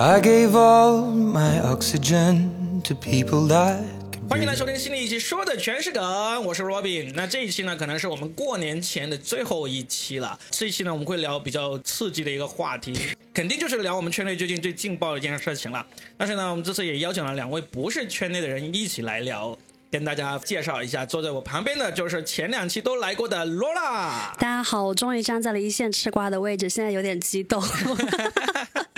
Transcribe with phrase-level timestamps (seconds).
[0.00, 3.82] I gave all my oxygen to people that
[4.28, 6.00] 欢迎来收听新的一期，说的全是梗，
[6.44, 7.12] 我是 Robin。
[7.16, 10.38] 那这一期呢，可能是我们过年前的最后一期了。
[10.52, 12.96] 这一期呢，我们会聊比较刺激的一个话题，
[13.34, 15.84] 肯定就是聊我们圈内最近最劲爆的一件事情了。
[16.16, 19.58] 但是呢，我们这次也邀请了两位不是圈内的人一起来聊，
[19.90, 21.04] 跟大家介绍一下。
[21.04, 24.32] 坐在我旁边的就是前两期都来过的罗拉。
[24.38, 27.60] 大家好，我终于站在了一线吃瓜的位置，现在有点激动。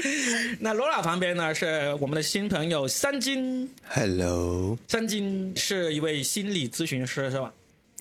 [0.60, 7.52] 那罗拉旁边呢是我们的新朋友三金，Hello，三金是一位心理咨询师，是吧？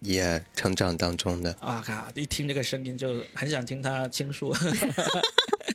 [0.02, 1.94] 也、成长当中的啊靠！
[2.16, 4.54] 一听这个声音就很想听他倾诉。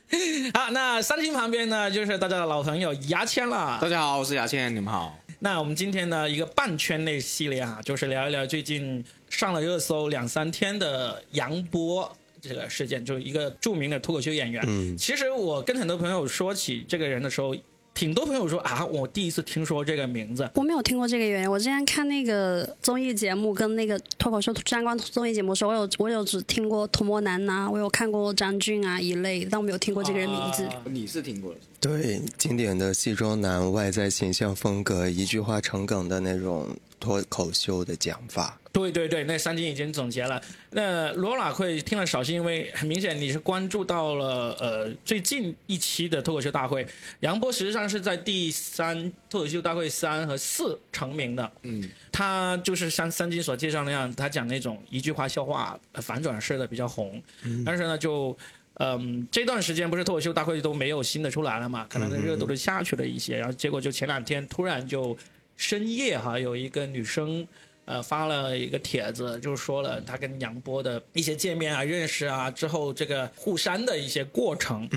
[0.53, 3.87] 好，那三金旁边呢，就是大家的老朋友牙签了大。
[3.87, 5.15] 家好，我是牙签，你们好。
[5.39, 12.11] 那我们今天呢，一个半圈内系列啊，就是聊一聊最近上了热搜两三天的杨波
[12.47, 14.63] 这个事件，就是一个著名的脱口秀演员。
[14.67, 17.55] 嗯其实我跟很多朋友说起这个人的时候，
[17.93, 20.49] 挺多朋友说啊，我第一次听说这个名字。
[20.55, 30.65] 我没有听过这个演员，我之前看那个综艺节目跟那个脱口秀相关综艺节目的时候，我有我有只听过童漠男呐、我有看过张俊啊一类，但我没有听过这个人名字。
[30.65, 31.59] 啊你是听过的？
[31.85, 38.59] 对经典的西装男外在形象风格，一句话成梗的那种脱口秀的讲法。
[38.73, 40.41] 对对对，那三金已经总结了。
[40.71, 46.87] 那罗拉会听了少，是因为很明显你是关注到了呃最近一期的脱口秀大会，
[47.19, 51.51] 杨波实际上是在第三脱口秀大会三和四成名的。
[51.61, 57.21] 嗯，他就是像三金所介绍那样，他讲那种一句话笑话呃反转式的比较红，
[57.63, 58.35] 但是呢就。
[58.75, 61.85] 嗯，这段时间不是脱口秀大会都没有新的出来了嘛？
[61.89, 65.17] 可能热度都下去了一些，然后结果就前两天突然就
[65.55, 67.47] 深夜哈，有一个女生
[67.85, 74.89] 呃发了一个帖子，就是说了她跟杨波的一些见面啊、认识啊之后这个互删的一些过程。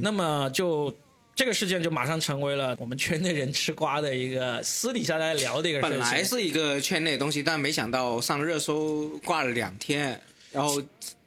[0.00, 0.94] 那么就
[1.34, 5.90] 这个事件就马上成为了我们圈内人吃瓜的一个私底下在聊的一个事情。
[5.90, 10.20] 本来是一个圈内的东西，但没想到上热搜挂了两天，
[10.52, 10.80] 然后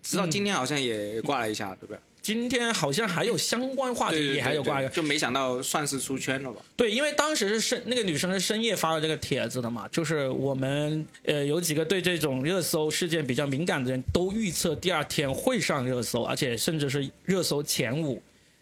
[0.10, 2.00] 直到今天好像也挂了一下，对不对？
[2.20, 6.60] 今天好像还有相关话题，也还有挂一个就没想到算是出圈了吧？
[6.76, 18.20] 对，因为当时是深那个女生是深夜发了这个帖子的嘛，就是我们呃有几个对这种热搜事件比较敏感的人都预测第二天会上热搜，而且甚至是热搜前五，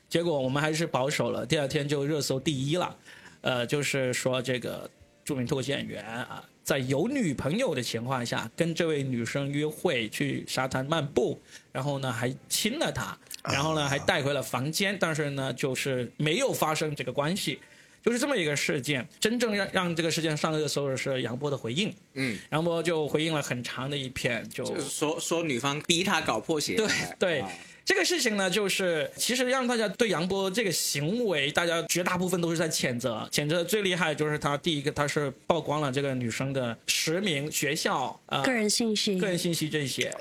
[0.10, 2.94] 结果我们还是保守了，第二天就热搜第一了。
[3.42, 4.90] 呃，就是说这个
[5.24, 11.42] 著名脱口秀演员啊，在有女朋友的情况下，跟这位女生约会去沙滩漫步，
[11.72, 17.58] 然后呢还亲了她，然后呢还带回了房间，但是呢就是没有发生这个关系。
[18.04, 27.40] 就是这么一个事件，真正让让这个事件上热搜的是杨波的回应，嗯，杨波就回应了很长的一篇，就就是说说女方逼他搞破鞋，对对。
[27.40, 27.50] 啊
[27.88, 33.26] 这个事情呢，就是其实让大家对杨波这个行为，大家绝大部分都是在谴责。
[33.32, 40.14] 谴责最厉害就是他第一个，他是曝光了这个女生的实名、学校、呃个人信息，个人信息这些。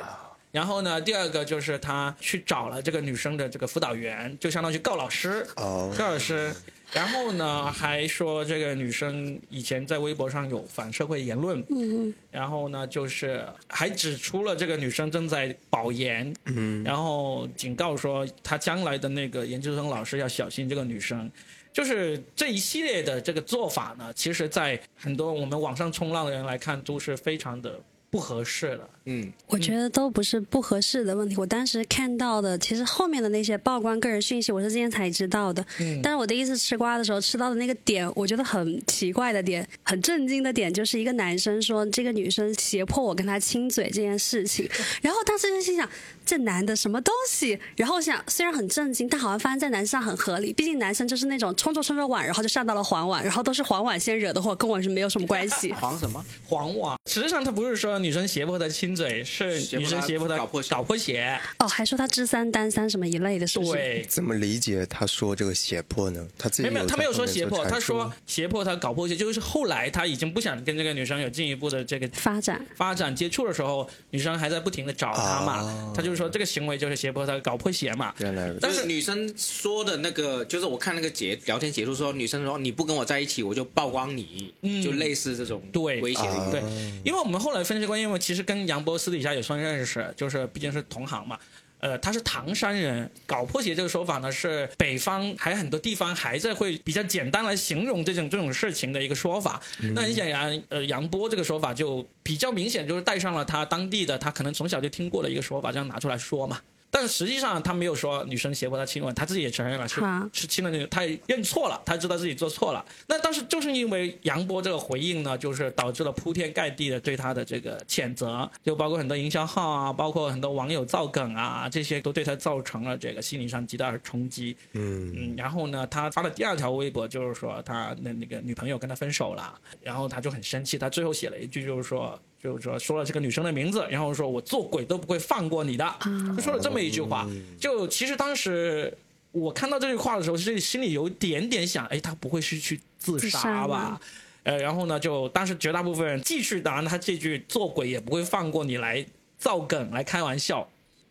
[0.52, 6.54] 然后呢，第二个就是他去找了这个女生的这个辅导员，就相当于告老师，哦告老师。
[6.92, 21.30] 然后呢，还说这个女生以前在微博上有反社会言论，嗯然后呢，就是还指出了这个女生正在保研，嗯，然后警告说她将来的那个研究生老师要小心这个女生。
[21.72, 27.78] 就是这一系列的这个做法呢，其实，在很多我们网上冲浪的人来看，都是非常的
[28.10, 28.88] 不合适了。
[29.08, 31.36] 嗯，我觉得都不是不合适的问题。
[31.36, 35.64] 我当时看到的，其实后面的那些曝光个人讯息，我是今天才知道的。
[35.78, 44.68] 嗯但是我第一次吃瓜的时候吃到的那个点，我觉得很奇怪的点，很震惊的点，就是一个男生说这个女生胁迫我跟他亲嘴这件事情。
[45.02, 45.88] 然后当时就心想，
[46.26, 47.58] 这男的什么东西？
[47.76, 50.52] 然后我想，虽然很震惊，但好像发生在男生上很合理。
[50.52, 55.72] 毕竟男生就是那种冲着冲着碗，然后就上到了黄碗，然后都是黄碗先惹的祸，跟我是没有什么关系。
[55.80, 56.22] 黄什么？
[56.44, 61.38] 黄碗，实际上他不是说女生胁迫他亲嘴，是女生胁迫他搞破鞋搞破鞋。
[61.60, 63.72] 哦，还说他知三单三什么一类的，是不是？
[63.72, 66.26] 对，怎么理解他说这个胁迫呢？
[66.36, 72.64] 他自己没有，他没有说胁迫，他说说胁迫他搞破鞋，就是后来他已经不想跟这个女生有进一步的这个发展。
[72.74, 78.14] 发展接触的时候，女生还在不停的找他嘛，哦他就是说这个行为就是胁迫他搞破鞋嘛。
[78.18, 84.82] 原来但是是女生说的那个，就是我看那个截聊天截图说，女生说你不跟我在一起，我就曝光你，嗯。
[84.82, 86.22] 就类似这种对威胁。
[86.50, 86.62] 对，
[87.04, 91.38] 因为我们后来分析过，因为其实跟杨波私底下也算认识，就是毕竟是同行嘛。
[91.78, 99.60] 呃，他是唐山人，搞破鞋这个说法呢，是北方还很多地方还在会比较简单来形容这种这种事情的一个说法。
[99.94, 106.60] 那很显然，呃，杨波这个说法就比较明显，就是带上了他当地的他可能从小就听过的一个说法，这样拿出来说嘛。
[106.90, 112.84] 但实际上他没有说女生胁迫他亲吻，他自己也承认了是啊是亲了那个，他也认错了，他知道自己做错了。
[113.06, 124.56] 那当时就是因为杨波这个回应呢，就是导致了铺天盖地的对他的这个谴责，就包括很多营销号啊，包括很多网友造梗啊，这些都对他造成了这个心理上极大的冲击。
[124.72, 135.94] 嗯，嗯，然后呢，他发了第二条微博，就是说他的那个女朋友跟他分手了，然后他就很生气，他最后写了一句，就是说，就是说说了这个女生的名字，然后说我做鬼都不会放过你的，
[136.36, 137.26] 就说了这么一句话。
[137.58, 138.92] 就其实当时
[139.32, 144.00] 我看到这句话的时候，是心里有点点想，哎，他不会是去自自杀杀吧？
[144.44, 149.04] 呃，然后呢，就当时绝大部分人继续拿他这句做鬼也不会放过你来
[149.36, 150.68] 造梗来开玩笑，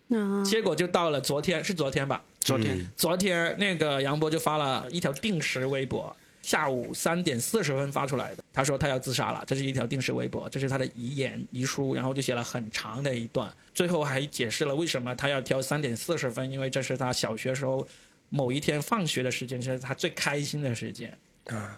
[0.09, 2.23] 啊，结果就到了昨天，是昨天吧？
[2.39, 8.43] 昨天昨天那个杨波就发了一条定时微博，下午三点四十分发出来的。
[8.53, 17.85] 他说他要自杀了，这是一条定时微博，这是他的遗言遗书，然后就写了很长的一段，最后还解释了为什么他要挑三点四十分，因为这是他小学时候
[18.29, 21.17] 某一天放学的时间，这是他最开心的时间。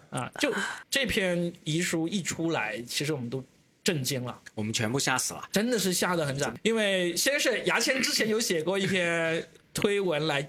[0.10, 0.54] 啊，就
[0.90, 3.42] 这篇遗书一出来，其实我们都
[3.84, 4.38] 震惊了。
[4.54, 5.50] 我们全部吓死了。
[5.52, 6.54] 真的是吓得很惨。
[6.64, 10.46] 因为先是牙签之前有写过一篇推文来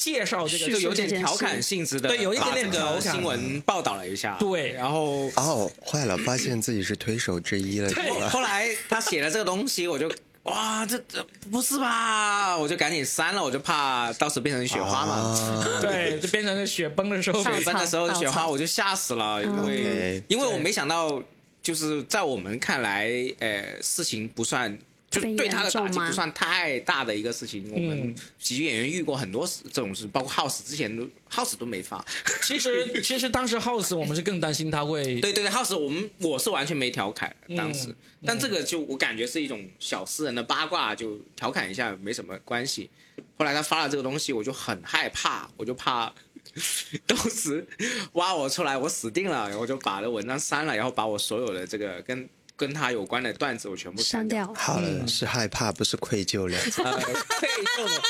[0.00, 8.28] 介绍这个就有点调侃性质的，对有一点点把这个调侃新闻报道了一下，对然后哦，坏了，发现自己是推手之一了，对？
[8.28, 10.10] 后来他写了这个东西，我就
[10.44, 12.56] 哇，这这不是吧？
[12.56, 15.12] 我就赶紧删了，我就怕到时候变成雪花嘛。
[15.12, 21.22] 啊， 对，就变成了雪崩的时候，雪崩的时候雪花，我就吓死了，因为因为我没想到，
[21.62, 23.10] 就是在我们看来，
[23.40, 24.78] 呃，事情不算。
[25.10, 28.14] 就对他的打击不算太大的一个事情，我们嗯。
[28.38, 32.04] 喜剧演员遇过很多事这种事，包括 House 之前都 House 都没发，
[32.42, 37.96] 其实其实当时 House 我们是更担心他会对对对，House 我们我是完全没调侃当时，嗯。
[38.24, 42.88] 但这个就我感觉是一种小私人的八卦，就调侃一下没什么关系。
[43.36, 46.12] 后来他发了这个东西，我就很害怕，我就怕
[47.06, 47.66] 当时
[48.12, 52.28] 挖我出来，我死定了，然后就把那文章删了，然后把我所有的这个跟
[52.60, 54.52] 跟他有关的段子我全部删掉。
[54.54, 56.58] 好了，是害怕，不是愧疚了。
[56.84, 58.00] 呃，愧疚，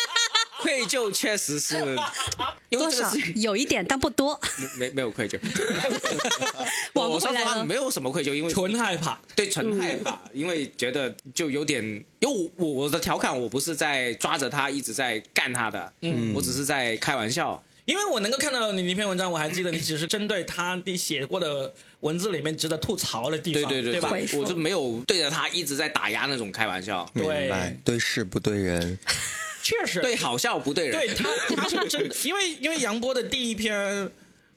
[0.60, 1.76] 愧疚确实是，
[2.68, 4.38] 因为多少有一点，但不多。
[4.76, 5.38] 没没有愧疚。
[6.94, 9.16] 我我说回来了实话没有什么愧疚，因为纯害怕。
[9.36, 11.84] 对，纯害怕，因为觉得就有点，
[12.18, 24.12] 因为我我的调侃，我不是在抓着他一直在干他的，嗯，我只是在开玩笑，因为我能够看到你那篇文章，我还记得你只是针对他你写过的文字里面值得吐槽的地方，对对对吧？
[24.38, 28.96] 我就没有对着他一直在打压那种开玩笑，明对白，对事不对人。
[29.60, 30.00] 确实。
[30.00, 34.08] 对好笑不对人，对他，他是真的，因为因为杨波的第一篇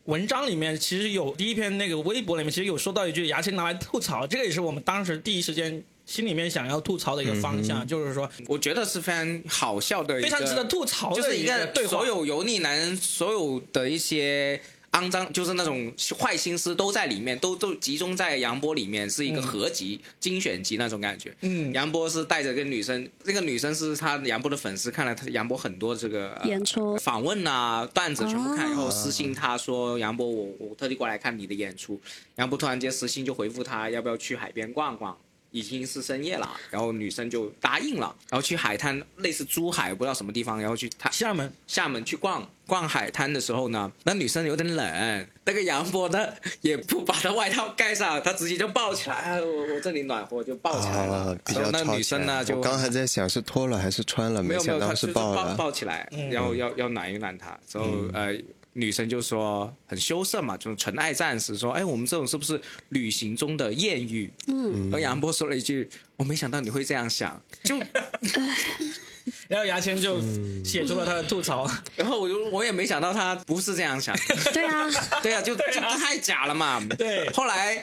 [0.03, 14.59] 文章里面，其实有第一篇那个微博里面，其实有说到一句牙签拿来吐槽，这个也是我们当时第一时间心里面想要吐槽的一个方向，就是说我觉得是非常好笑的，非常值得吐槽的就是一个个对所有油腻男人所有的一些
[14.91, 21.35] 肮脏，就是那种坏心思都在里面，都都集中在杨波里面，是一个合集、精选集那种感觉。
[21.41, 21.73] 嗯。
[21.73, 26.95] 杨波是带着个女生，那个女生是他杨波的粉丝，看了他杨波很多这个、呃演出。
[26.97, 32.00] 访问啊、段子全部看，哦然后私信他说杨波，我我特地过来看你的演出。
[32.35, 35.17] 杨波突然间私信就回复他要不要去海边逛逛。
[35.53, 46.27] 已经是深夜了，然后女生就答应了，然后去海滩，类似珠海不知道什么地方，然后去他厦门厦门去逛逛海滩的时候呢，那女生有点冷，那个杨波呢
[46.61, 51.13] 也不把她外套盖上，他直接就抱起来，哎我我这里暖和就抱起来了。
[51.13, 55.55] 啊，比较然后那女生呢就刚还在想是脱了还是穿了，没有没有，想到他是抱抱了。
[55.55, 58.33] 抱起来，嗯然后要要暖一暖他，之后呃。
[58.74, 64.32] 女生就说很羞涩嘛，就是纯爱战士说，哎，我们这种是不是旅行中的艳遇？
[64.48, 65.88] 嗯，而杨波说了一句，
[66.18, 67.77] 我没想到你会这样想，就
[69.48, 70.20] 然后牙签就
[70.65, 74.15] 写出了他的吐槽，然后我就我也没想到他不是这样想，
[74.53, 74.89] 对啊，
[75.22, 76.84] 对啊，就就太假了嘛。
[76.98, 77.30] 对。
[77.32, 77.82] 后来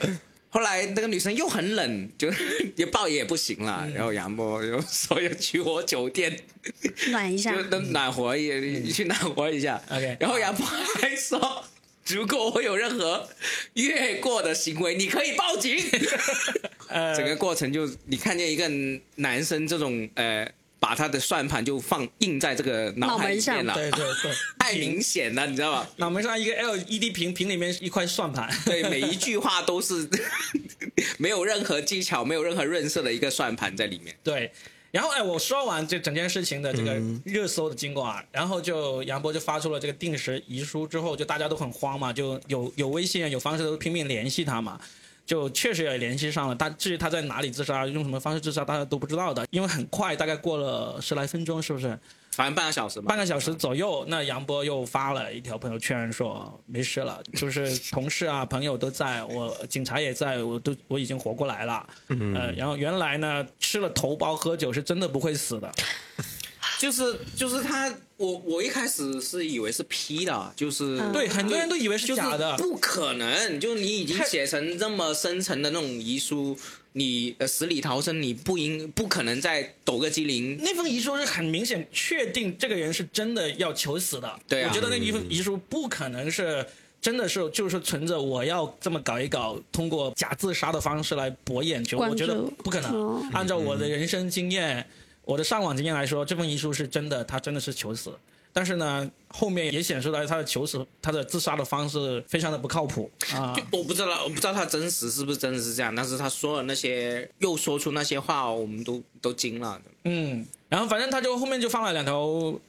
[0.50, 2.28] 后来那个女生又很冷，就
[2.76, 3.88] 也抱也不行了。
[3.94, 6.36] 然后杨波就说要去我酒店，
[7.10, 7.62] 暖一下 就。
[7.70, 9.80] 能暖和一你去暖和一下。
[9.88, 11.64] OK 然后杨波还说。
[12.06, 13.28] 如果我有任何
[13.74, 15.78] 越过的行为，你可以报警。
[16.88, 18.68] 呃，整个过程就你看见一个
[19.16, 20.50] 男生这种呃，
[20.80, 25.88] 把他的算盘就放印在这个脑海里面了，对对对， 太明显了，你知道吧？
[25.96, 30.08] 脑门上一个 LED 屏，屏里面一块算盘，对，每一句话都是
[31.18, 34.16] 没有任何技巧、没有任何润色的一个算盘在里面。
[34.24, 34.50] 对。
[34.90, 44.80] 然后哎，我说完这整件事情的这个热搜的经过啊，然后就杨波就发出了这个定时遗书之后，就大家都很慌嘛，就有有微信有方式都拼命联系他嘛。
[45.30, 46.56] 就确实也联系上了。
[46.56, 49.46] 他至于他在哪里自杀，用什么方式自杀，大家都不知道的。
[49.52, 51.96] 因为很快，大概过了十来分钟，是不是？
[52.32, 61.86] 反正半个小时吧，半个小时左右，那杨波又发了一条朋友圈说没事了，就是同事啊、朋友都在，我警察也在，我都我已经活过来了。
[62.08, 65.72] 嗯，呃，然后原来呢，吃了头孢喝酒是真的不会死的。
[66.80, 76.56] 就是就是他，我我一开始是以为是 P 的，就是对很多人都以为是就是假的不可能，就你已经写成这么深沉的那种遗书，
[76.92, 84.40] 你呃死里逃生，你不应不可能再抖个机灵，那封遗书是很明显确定这个人是真的要求死的。
[84.48, 86.66] 对啊我觉得那一封遗书不可能是
[87.02, 92.90] 真的是就是存着我要这么搞一搞，通过假自杀的方式来博眼球，我觉得不可能。
[92.90, 94.86] 哦按照我的人生经验，
[95.24, 98.12] 我的上网经验来说，这份遗书是真的，他真的是求死。
[98.52, 103.54] 但是呢，后面也显示了他的求死，他的自杀的方式非常的不靠谱啊。
[103.54, 109.80] 就我不知道，我不知道他真实是不是真的是这样，但是他说了那些，又说出那些话，我们都都惊了。
[110.02, 112.18] 嗯，然后反正他就后面就放了两条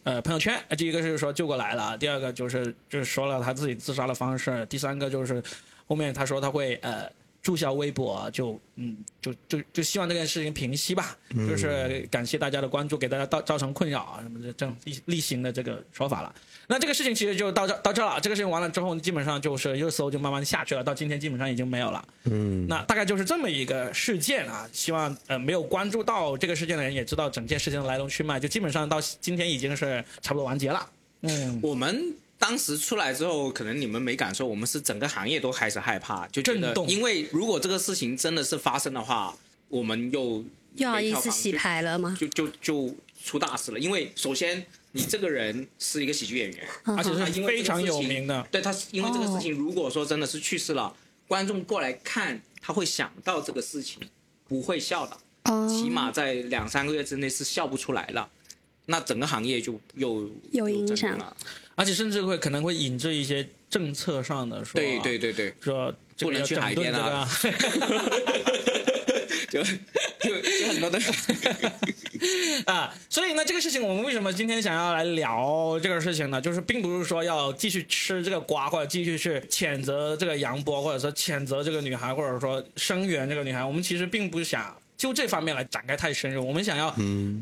[0.03, 5.41] 呃朋友圈，第一个是说救过来了，第二个就是就是说了他自己自杀的方式，第三个就是
[5.87, 11.17] 后面他说他会呃注销微博，就嗯就就就希望这件事情平息吧，
[11.47, 16.33] 就是感谢大家的关注，给大家造造成困扰啊什么的这种例例行的这个说法了。
[16.67, 22.07] 那这个事情其实就到这到这了，这个事情完了之后，基本上就是热搜就慢慢下去了，到今天基本上已经没有了。
[22.25, 30.87] 嗯，那大概就是这么一个事件啊，希望呃没有关注到这个事件的人也知道整件事情的来龙去脉，就基本上到今天已经是差不多完结了。
[31.21, 39.37] 嗯，我们当时出来之后，可能你们没感受，我们是整个行业都开始害怕，就觉得，震动因为如果这个事情真的是发生的话，
[39.69, 40.43] 我们又
[40.73, 42.17] 又要没一次洗牌了吗？
[42.19, 43.77] 就就就出大事了。
[43.79, 48.41] 因为首先你这个人是一个喜剧演员，嗯而且他是非常有名的。
[48.49, 50.91] 对他是因为这个事哦情，如果说真的是去世了，
[51.27, 54.01] 观众过来看，他会想到这个事情，
[54.47, 58.27] 不会笑的，哦，起码在两三个月之内是笑不出来了。
[58.87, 61.37] 那整个行业就又有影响了。
[61.75, 67.57] 而且甚至会可能会引致一些政策上的说，对对对对，说不能去海边啊这个
[69.51, 69.61] 就
[70.21, 70.99] 就就很多的
[72.71, 76.39] 啊，所以呢，这个事情我们为什么今天想要来聊这个事情呢？
[76.39, 83.65] 就是并不是说要继续吃这个瓜，或者继续去谴责这个杨波，或者说谴责这个女孩，或者说声援这个女孩。
[83.65, 86.91] 我们其实并不想就这方面来展开太深入，我们想要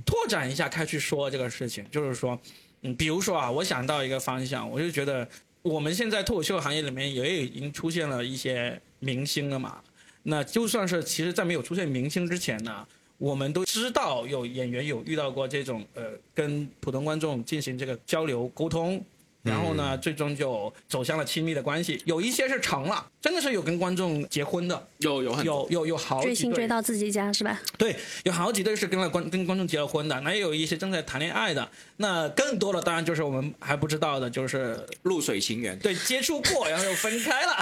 [0.06, 2.40] 拓展一下开去说这个事情，就是说，
[2.82, 5.28] 嗯，比如说啊，我想到一个方向，我就觉得
[5.62, 9.82] 我们现在脱口秀行业里面也已经出现了一些明星了嘛。
[10.24, 12.86] 那就算是其实，在没有出现明星之前呢，
[13.18, 19.04] 我们都知道有演员有遇到过这种呃，跟普通观众进行这个交流沟通，
[19.43, 22.01] 然后呢，最终就走向了亲密的关系。
[22.05, 27.60] 有一些是成了，真的是有跟观众结婚的，有有有有有好追星几对追到自己家是吧？
[27.77, 35.77] 对，有好几对是跟了观跟观众结了婚的，那也有一些正在谈恋爱的，那更多的当然就是我们还不知道的，就是露水情缘。
[35.79, 37.53] 对，接触过，然后又分开了，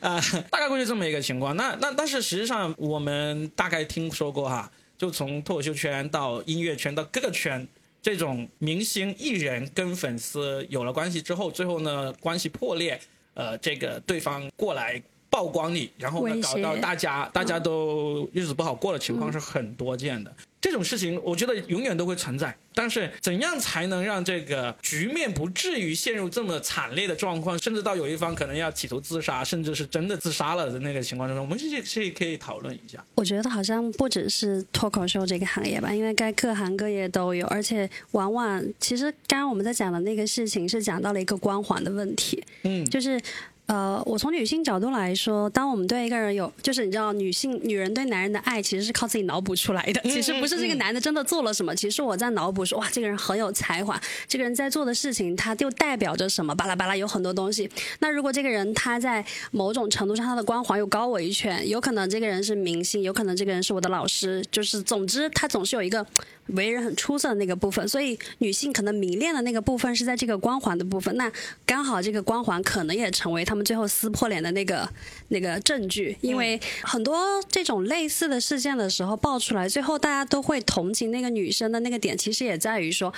[0.08, 0.20] 啊、
[0.50, 1.56] 大概会是这么一个情况。
[1.56, 7.66] 那那但是实际上我们大概听说过哈，就从脱口秀圈到音乐圈到各个圈，
[8.04, 13.00] 这种明星艺人跟粉丝有了关系之后，最后呢关系破裂，
[13.32, 15.02] 呃，这个对方过来。
[15.30, 20.32] 曝光你，然后呢搞到大家大家都日子不好过的情况是很多见的。
[20.64, 33.04] 这种事情我觉得永远都会存在，但是怎样才能让这个局面不至于陷入这么惨烈的状况，甚至到有一方可能要企图自杀，甚至是真的自杀了的那个情况之中，我们这这可以讨论一下。
[33.14, 43.20] 我觉得好像不只是脱口秀这个行业吧，因为该各行各业都有，而且往往其实刚刚我们在讲的那个事情是讲到了一个光环的问题，嗯，就是。
[43.66, 57.70] 呃，我从女性角度来说，当我们对一个人有，就是你知道，女性女人对男人的爱其实是靠自己脑补出来的， 其实不是这个男的真的做了什么，其实我在脑补说，哇，这个人很有才华，这个人在做的事情，他就代表着什么，巴拉巴拉有很多东西。
[58.00, 66.06] 那如果这个人他在某种程度上他的光环又高我一圈，有可能这个人是明星，有可能这个人是我的老师，就是总之他总是有一个
[66.48, 71.32] 为人很出色的那个部分，所以女性可能迷恋的那个部分是在这个光环的部分，那
[71.64, 74.88] 刚好这个光环可能也成为他们最后撕破脸的那个
[75.28, 83.14] 那个证据，因为很多这种类似的事件的时候爆出来，最后大家都会同情那个女生的那个点，其实也在于说。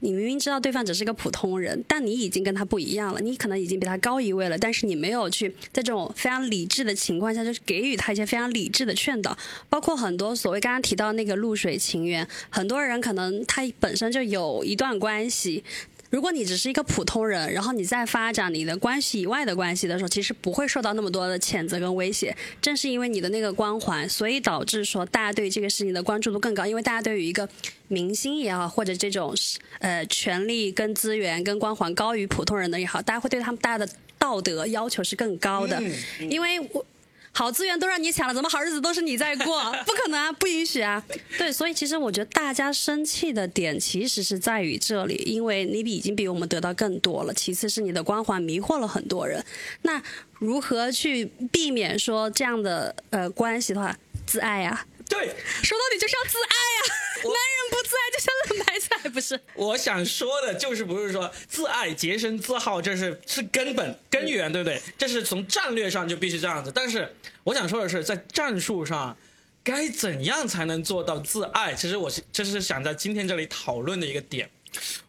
[0.00, 9.36] 你明明知道对方只是个普通人，但你已经跟他不一样了，你可能已经比他高一位了，但是你没有去在这种非常理智的情况下，就是给予他一些非常理智的劝导，
[9.68, 15.64] 包括很多所谓刚刚提到那个露水情缘，很多人可能他本身就有一段关系。
[16.10, 22.34] 如果你只是一个普通人，然后你在发展你的关系以外的关系的时候，其实不会受到那么多的谴责跟威胁。
[22.62, 26.64] 正是因为你的那个光环，所以导致说大家对这个事情的关注度更高。
[26.64, 27.48] 因为大家对于一个
[27.88, 29.34] 明星也好，或者这种
[29.80, 35.82] 呃权力跟资源跟光环高于普通人的也好，大家会对他们大家的道德要求是更高的。
[36.30, 36.84] 因为我。
[37.32, 39.62] 好资源都让你抢了，怎么好日子都是你在过？
[39.86, 41.02] 不可能啊，不允许啊！
[41.38, 47.32] 对，所以其实我觉得大家生气的点其实是在于这里，因为你比已经比我们得到更多了。
[47.32, 49.44] 其次是你的光环迷惑了很多人。
[49.82, 50.02] 那
[50.38, 54.84] 如何去避免说这样的呃关系的话，自爱呀？
[55.08, 55.26] 对，
[55.62, 56.94] 说到底就是要自爱呀！
[57.24, 59.40] 男人不自爱就像冷白菜，不是？
[59.54, 64.80] 我想说的就是，不是说自爱、洁身自好，这是是根本根源，对不对？
[64.98, 66.70] 这是从战略上就必须这样子。
[66.72, 67.12] 但是
[67.42, 69.16] 我想说的是，在战术上，
[69.64, 71.74] 该怎样才能做到自爱？
[71.74, 74.48] 其实我是这是想在今天这里讨论的一个点。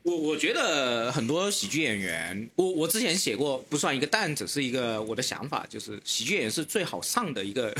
[0.03, 7.75] 我我觉得很多喜剧演员，我我之前写过，不算一个段子，是一个我的想法，就是喜剧演员是最好上的一个。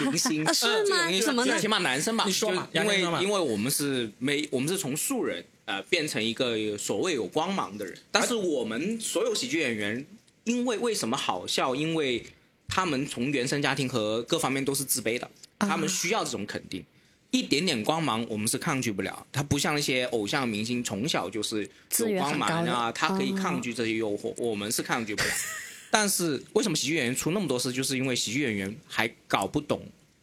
[0.00, 1.20] 明 星是吗？
[1.24, 2.68] 怎么呢起码男生吧，你说嘛？
[2.72, 7.96] 因为因为我们是没，我们是从素人呃变成一个所谓有光芒的人。
[8.10, 10.04] 但是我们所有喜剧演员，
[10.44, 11.74] 因为为什么好笑？
[11.74, 12.24] 因为
[12.68, 16.84] 他们从原生家庭和各方面都是自卑的，他们需要这种肯定。
[17.30, 19.26] 一点点光芒，我们是抗拒不了。
[19.32, 21.66] 他不像一些偶像明星，从小就是
[21.98, 25.30] 有光芒啊，他可以抗拒这些诱惑，我们是抗拒不了。
[25.94, 27.70] 但是为什么喜剧演员出那么多事？
[27.70, 29.82] 就是因为喜剧演员还搞不懂，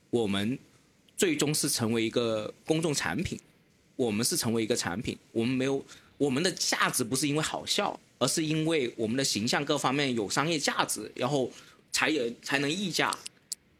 [0.09, 0.57] 我们
[1.15, 3.39] 最终是成为一个公众产品，
[3.95, 5.85] 我们是成为一个产品，我们没有
[6.17, 11.51] 我们的价值不是因为好笑，而是因为我们的形象各方面有商业价值，然后
[11.91, 13.15] 才有才能溢价。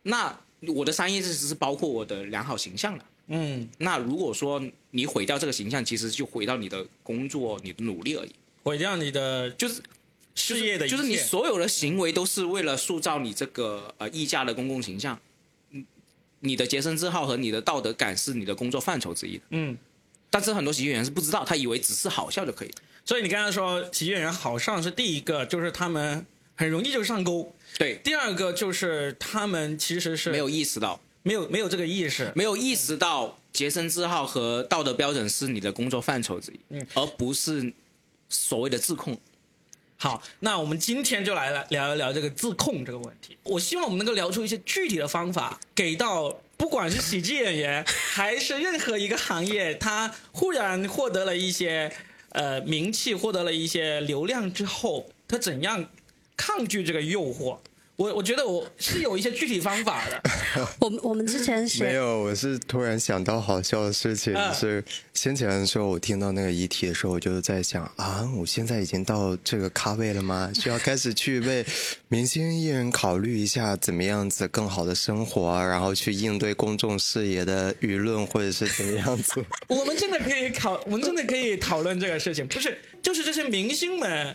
[0.03, 3.05] 那我的商业价值是包括我的良好形象的。
[3.29, 9.81] 嗯，那如果说你毁掉这个形象，其实就毁掉你的工作、你的努力而已，毁掉你的就是。
[10.39, 15.19] 事业的，就是你所有的行为都是为了塑造你这个呃溢价的公共形象，
[15.72, 15.86] 嗯，
[16.39, 19.39] 你的洁身自好和你的道德感是你的工作范畴之一。
[19.50, 19.77] 嗯，
[20.29, 22.72] 但是很多喜剧演员是不知道，他以为只是好笑就可以。
[23.05, 27.53] 所以你刚才说喜剧演员好上是第一个，就是他们很容易就上钩。
[27.77, 37.73] 对，第二个就是他们其实是没有意识到，没有没有这个意识，没有意识到洁身自好和道德标准是你的工作范畴之一，嗯，而不是
[38.30, 39.17] 所谓的自控。
[40.01, 43.38] 好，那我们今天就来了聊一聊这个自控这个问题。
[43.43, 51.91] 我希望我们能够聊出一些具体的方法，给到不管是喜剧演员还是任何一个行业，他忽然获得了一些
[52.29, 55.89] 呃名气，获得了一些流量之后，他怎样
[56.38, 57.57] 抗拒这个诱惑？
[57.99, 60.21] 我我觉得我是有一些具体方法的。
[60.79, 64.81] 我们我们之前是没有，我是突然想到好笑的事情，是
[65.13, 70.49] 先前的时候我听到那个遗体的时候，我就在想啊，我现在已经到这个咖位了吗？
[70.55, 71.65] 需要开始去为
[72.07, 79.43] 明星艺人考虑一下怎么样子更好的生活，然后去应对公众视野的舆论或者是怎么样子？
[79.67, 84.33] 我们真的可以考，我们真的可以讨论这个事情，不是就是这些明星们。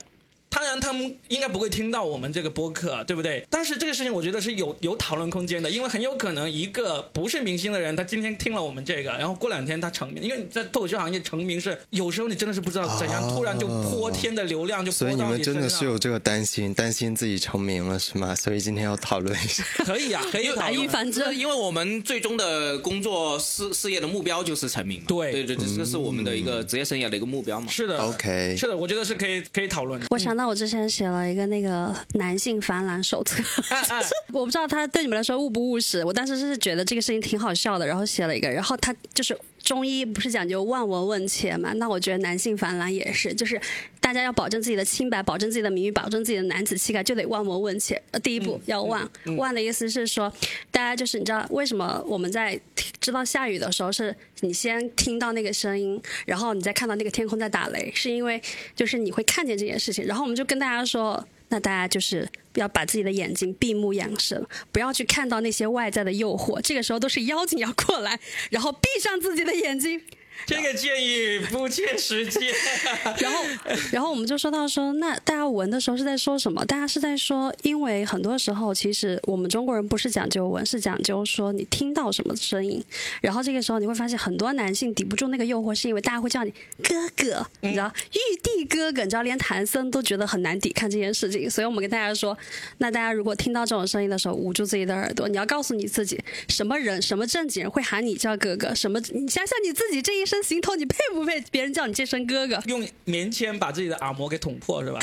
[0.65, 3.47] 当然，他们应该不会听到我们这个播客，对不对？
[3.51, 10.23] 但是这个事情，我觉得是有有讨论空间的，因为很有可能一个不是明星的人，他今天听了我们这个，然后过两天他成名。
[10.23, 18.35] 因为你在脱口秀行业成名是有时候你真的是不知道怎样突然就泼天的流量就所以你们真的是有这个担心，担心自己成名了是吗？
[18.35, 19.63] 所以今天要讨论一下。
[19.85, 25.03] 可以啊，可以打预防针，因为我们最终的工作事事业的目标就是成名。
[25.07, 27.71] 对对对，这是我们的一个职业生涯的一个目标嘛。
[27.71, 30.01] 是的，OK，是的，我觉得是可以可以讨论。
[30.09, 31.25] 我想到我之前写了。
[31.25, 33.43] 一个那个男性防狼手册，
[34.33, 36.05] 我不知道他对你们来说务不务实。
[36.05, 38.49] 我当时是觉得这个事情挺好笑的，然后写了一个。
[38.49, 41.73] 然后他就是中医不是讲究望闻问切嘛？
[41.75, 43.59] 那我觉得男性反懒也是，就是
[43.99, 48.01] 大家要保证自己的清白，保证自己的名誉，保证自己的男子气概，就得望闻问切。
[48.11, 50.31] 呃，第一步要望，望的意思是说，
[50.71, 52.61] 大家就是你知道为什么我们在
[53.01, 58.41] 知道下雨的时候，是你先听到那个声音，然后你再看到那个天空在打雷，是因为
[58.77, 60.05] 就是你会看见这件事情。
[60.05, 61.27] 然后我们就跟大家说。
[61.55, 66.61] 那大家就是要把自己的眼睛闭目养神，不要去看到那些外在的诱惑。
[66.61, 68.19] 这个时候都是妖精要过来，
[68.51, 70.03] 然后闭上自己的眼睛。
[70.47, 72.39] 这个建议不切实际。
[73.19, 73.45] 然后，
[73.93, 76.65] 然后我们就说到说，那大家闻的时候是在说什么？
[76.67, 82.83] 大家是在说，因为很多时候其实我们中国人不是讲究闻，是讲究说你听到什么声音。
[83.23, 86.51] 然后这个时候你会发现，很多男性抵不住那个诱惑，是因为大家会叫你
[86.83, 91.49] 哥哥，你知道，玉帝哥哥，你知道，连唐僧都觉得很难抵抗这件事情。
[91.49, 92.37] 所以我们跟大家说，
[92.79, 98.75] 那大家如果听到这种声音的时候，捂住自己的耳朵，你要告诉你自己，什么人，什么正经人会喊你叫哥哥？
[98.75, 98.99] 什么？
[99.13, 100.25] 你想想你自己这一。
[100.25, 102.61] 一身行头，你配不配别人叫你健身哥哥？
[102.67, 104.99] 用棉签把自己的耳膜给捅破是吧？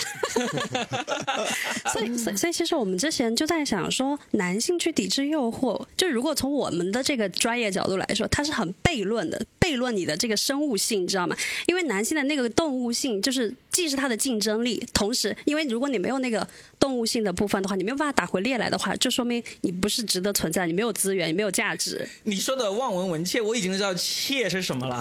[1.93, 11.37] 所以，所以，所以，其实我们之前就在想说，男性去抵制诱惑，就如果从我们的这个专业角度来说，它是很悖论的，悖论你的这个生物性，你知道吗？
[11.67, 16.45] 因为男性的那个动物性，就是既是他的竞争力，同时，因为如果你没有那个
[16.79, 22.07] 动物性的部分的话，你没有办法打回猎来的话，就说明你不是值得存在，你没有资源，你没有价值。
[22.23, 24.99] 你说的望闻问切，我已经知道切是什么了，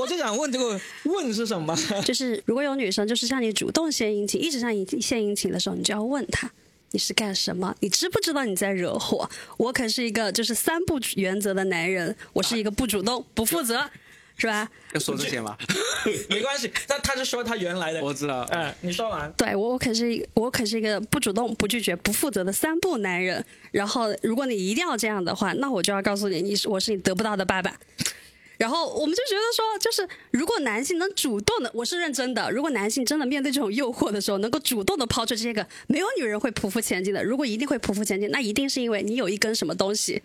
[0.00, 1.76] 我就想问这个问是什么？
[2.04, 6.50] 就是如果有女生就是向你主动献殷勤，一直向你献殷勤的时候，你就要问她
[6.90, 7.74] 你是干什么？
[7.80, 9.28] 你知不知道你在惹火？
[9.56, 13.88] 我可是一个就是三不原则的男人，我是一个不主动、不负责，
[14.36, 14.70] 是吧？
[14.94, 15.56] 要说这些吗？
[16.30, 18.46] 没关系，那他是说他原来的，我知道。
[18.50, 19.30] 嗯，你说完。
[19.36, 23.44] 对我，我可是一我可是一个不主动、不拒绝、不负责的三不男人。
[23.70, 27.76] 然后，如果你一定要这样的话，那我就要告诉你，你是我是你得不到的爸爸。
[28.58, 32.50] 然后我们就觉得说，就是如果男性能主动的，我是认真的。
[32.50, 37.22] 如果男性真的面对这种诱惑的时候，能够主动的抛出这个，没有女人会匍匐前进的。
[37.24, 40.22] 如果一定会匍匐前进，那一定是因为你有一根什么东西。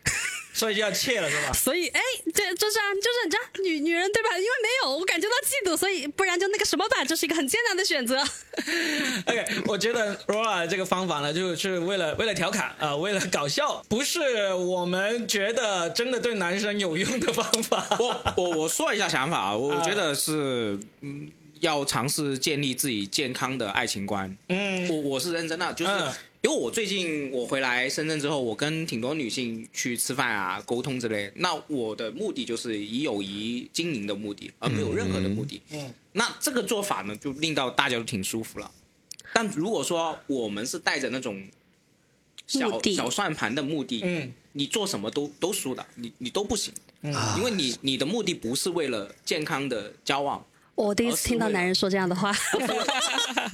[0.56, 1.54] 所以就要切了，是吧？
[1.54, 2.00] 所以，哎，
[2.32, 4.30] 这就是啊，就是你知道，女女人对吧？
[4.38, 8.24] 因为没有，我感觉到嫉妒，所以不然就那个什么吧，这是一个很艰难的选择。
[9.26, 17.88] OK，我觉得 Rora 这个方法呢，就是为了为了调侃啊、呃为了搞笑，不是我们觉得真的对男生有用的方法。
[18.00, 24.36] 我 我我说一下想法啊，我觉得是嗯，要尝试建立自己健康的爱情观。
[24.50, 31.32] 嗯我我是认真的，就是嗯因为我最近我回来深圳之后，我跟挺多女性去吃饭啊、沟通之类。
[31.36, 35.62] 那我的目的就是以友谊经营的目的，而没有任何的目的。
[35.72, 38.70] 嗯，那这个做法呢，就令到大家都挺舒服了。
[39.32, 41.42] 但如果说我们是带着那种
[42.46, 50.44] 小小算盘的目的，嗯你做什么都都输的，你你都不行，嗯因为你你的目的不是为了健康的交往，
[50.76, 52.34] 我第一次听到男人说这样的话。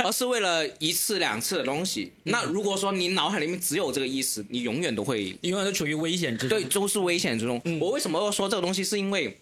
[0.03, 2.11] 而是为了 一次两次的东西。
[2.23, 6.57] 那如果说你脑海里面只有这个意思，你永远都会永远都处于危险之中。
[6.57, 7.59] 对，都是危险之中。
[7.65, 8.81] 嗯我为什么要说这个东西？
[8.83, 9.37] 是因为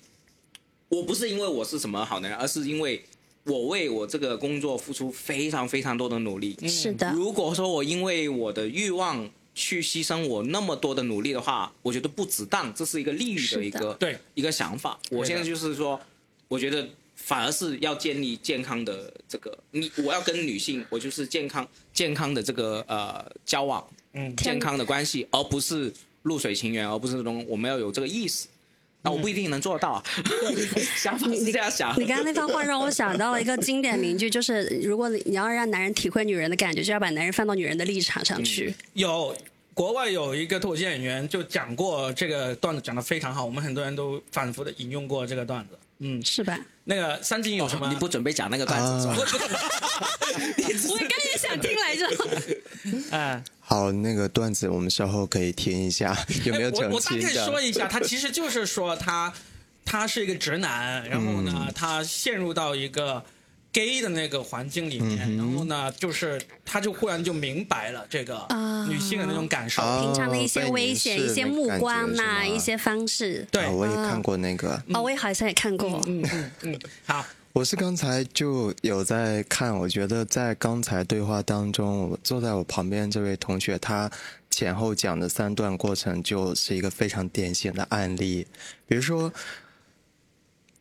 [0.90, 3.04] 我不是因为我是什么好男人，而是因为
[3.44, 6.58] 我为我这个工作付出非常非常多的努力。
[6.68, 15.00] 是的，如果说我因为我的欲望去牺牲我那么多的努力的话，我觉得不值当，这是一个利益的一是个对一个想法。
[15.10, 16.00] 我现在就是说，
[16.48, 25.92] 我觉得反而是要建立健康的这个，你我要跟女性，我就是健康健康的这个呃交往，嗯健康的关系，而不是
[26.22, 28.46] 露水情缘，而不是这种我们要有这个意识。
[29.08, 30.04] 那我不一定能做到啊，
[30.98, 31.98] 想法是这样想。
[31.98, 38.74] 你刚刚那番话让我想到了一个经典名句，就是如果你要让男人体会女人的感觉，就要把男人放到女人的立场上去。
[38.94, 39.34] 有
[39.74, 45.80] 国外有一个脱口秀演员就讲过这个段子，讲得非常好，我们很多人都反复的引用过这个段子。
[46.00, 46.60] 嗯，是吧？
[46.90, 47.88] 那个三金有什么？
[47.90, 49.16] 你不准备讲那个段子是吧？
[50.90, 52.08] 我刚也想听来着。
[53.12, 57.46] 哎， 好，那个段子我们稍后可以听一下，有没有哎我澄我大概？
[57.46, 59.34] 说一下，他其实就是说他
[59.84, 63.22] 他是一个直男，然后呢，他陷入到一个
[63.78, 69.84] gay 的那个环境里面，然后呢，就是他就忽然就明白了这个啊女性的那种感受。
[69.84, 73.48] 啊平常的一些危险、一些目光呐、觉是吗一些方式。
[73.52, 74.82] 对，啊我也看过那个。
[74.96, 76.02] 哦，我也好像也看过。
[76.08, 84.10] 嗯嗯嗯，好，我是刚才就有在看，我觉得在刚才对话当中，我坐在我旁边这位同学，他
[84.50, 88.48] 前后讲的三段过程就是一个非常典型的案例。
[88.88, 89.32] 比如说，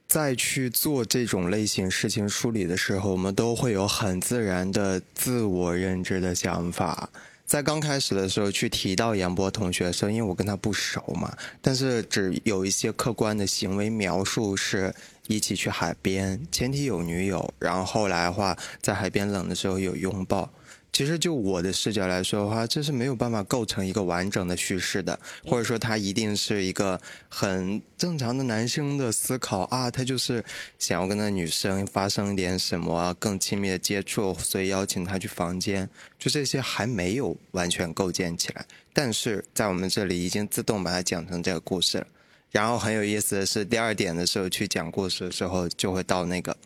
[0.08, 7.10] 在去做这种类型事情梳理的时候，我们都会有很自然的自我认知的想法。
[7.44, 14.92] 在刚开始的时候去提到杨波同学的时候，因为我跟他不熟嘛，但是只有一些客观的行为描述是
[15.28, 20.50] 一起去海边，前提有女友，然后后来的话在海边冷的时候有拥抱。
[20.96, 30.42] 其实就我的视角来说的话，这是没有办法构成一个完整的叙事的，或者说他一定是一个很正常的男生的思考啊，他就是
[30.78, 35.86] 想要跟那女生发生一点什么、啊、更亲密的接触，所以邀请她去房间，
[36.18, 42.06] 就这些还没有完全构建起来，但是在我们这里已经自动把它讲成这个故事了。
[42.50, 46.56] 然后很有意思的是，第二点的时候去讲故事的时候，就会到那个，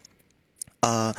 [0.83, 1.13] 呃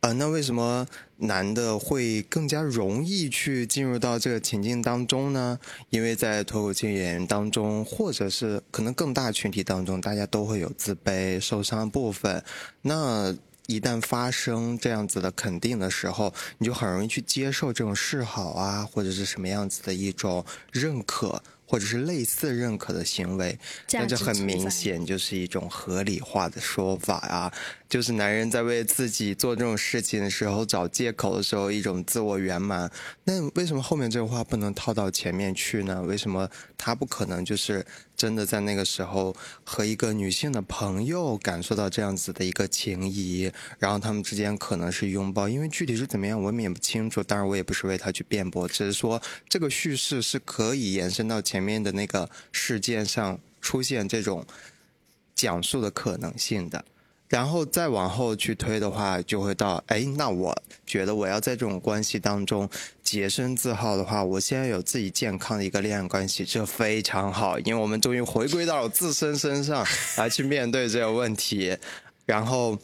[0.00, 0.86] 呃，那为什么
[1.18, 5.58] 男的会更加容易去进入到这个情境当中呢？
[5.90, 12.44] 因为在脱口秀演员当中，或者是可能更大群体当中，大家都会有自卑、受伤的部分。
[12.82, 13.34] 那
[13.66, 23.58] 一旦发生这样子的肯定的时候，你就很容易去接受这种示好啊，或者是什么样子的一种认可，或者是类似认可的行为，
[23.92, 27.52] 那就很明显就是一种合理化的说法啊，
[27.88, 32.90] 就是男人在为自己做这种事情的时候找借口的时候，一种自我圆满。
[33.24, 36.00] 那为什么后面这个话不能套到前面去呢？
[36.02, 36.48] 为什么
[36.78, 37.84] 他不可能就是
[38.16, 45.48] 真的在那个时候和一个女性的朋友感受到这样子的一个情谊，然后他们之间可能是拥抱？
[45.48, 47.22] 因为具体是怎么样，我们也不清楚。
[47.22, 54.44] 当然，我也不是为他去辩驳，只是说这个叙事是可以延伸到前面的那个事件上出现这种
[55.34, 56.84] 讲述的可能性的。
[57.28, 62.70] 然后再往后去推的话，就会到哎，那我觉得我要在这种关系当中
[63.02, 69.84] 洁身自好的话，我现在有自己健康的一个恋爱关系，这非常好，因为我们终于回归到了自身身上
[70.16, 71.76] 来去面对这个问题。
[72.24, 72.78] 然后，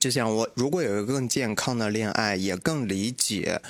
[0.00, 3.62] 就像我如果有一个更健康的恋爱，也更理解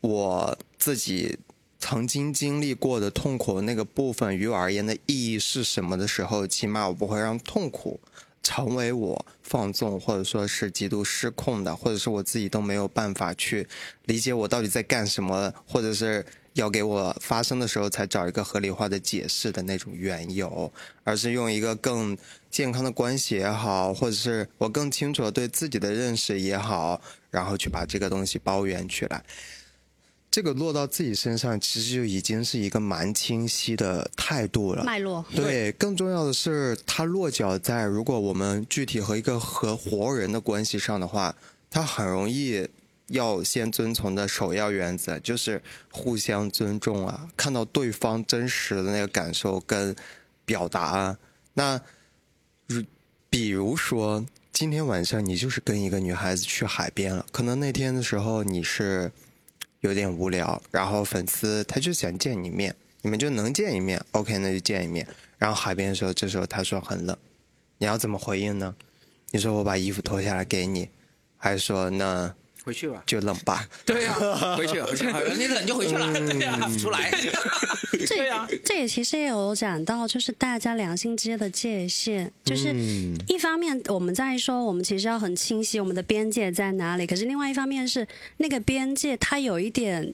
[0.00, 1.38] 我自己
[1.78, 8.00] 曾经经历过的痛苦那个部分，于我而言的意义是什么的时候，起码我不会让痛苦。
[8.44, 13.66] 成为我放纵或者说是极度失控的，或者是我自己都没有办法去
[14.06, 16.24] 理解我到底在干什么，或者是
[16.54, 20.72] 要给我发生的时候才找一个合理化的解释的那种缘由，
[21.04, 22.16] 而是用一个更
[22.50, 27.00] 健康的关系也好，或者是我更清楚对自己的认识也好，
[27.30, 29.24] 然后去把这个东西包圆起来。
[30.32, 34.82] 这个落到自己身上，其实就已经是一个蛮清晰的态度了。
[34.82, 35.22] 脉络。
[35.36, 41.36] 对，更重要的是，它落脚在如果我们具体和一个和活人的关系上的话，
[41.70, 42.66] 它很容易
[43.08, 49.94] 要先遵从的首要原则就是互相尊重啊，看到对方真实的那个感受跟
[50.46, 51.18] 表达啊。
[51.52, 51.78] 那
[52.68, 52.82] 如
[53.28, 59.12] 比如说，今天晚上你就是跟一个女孩子去海边了，可能那天的时候你是。
[59.82, 65.06] 有点无聊，然后粉丝他就想见你面，你们就能见一面，OK，那就见一面。
[65.38, 67.16] 然后海边的时候，这时候他说很冷，
[67.78, 68.74] 你要怎么回应呢？
[69.30, 70.88] 你说我把衣服脱下来给你，
[71.36, 73.68] 还是说那回去吧，就冷吧？
[73.84, 74.14] 对呀、
[74.56, 77.10] 回去，回去，你冷就回去了，对呀、出来。
[77.92, 82.74] 这对啊这也其实也有讲到，就是大家两性之间的界限，就是
[83.28, 88.06] 一方面我们在说，我们其实要很清晰我们的边界在哪里，可是另外一方面是
[88.38, 90.12] 那个边界它有一点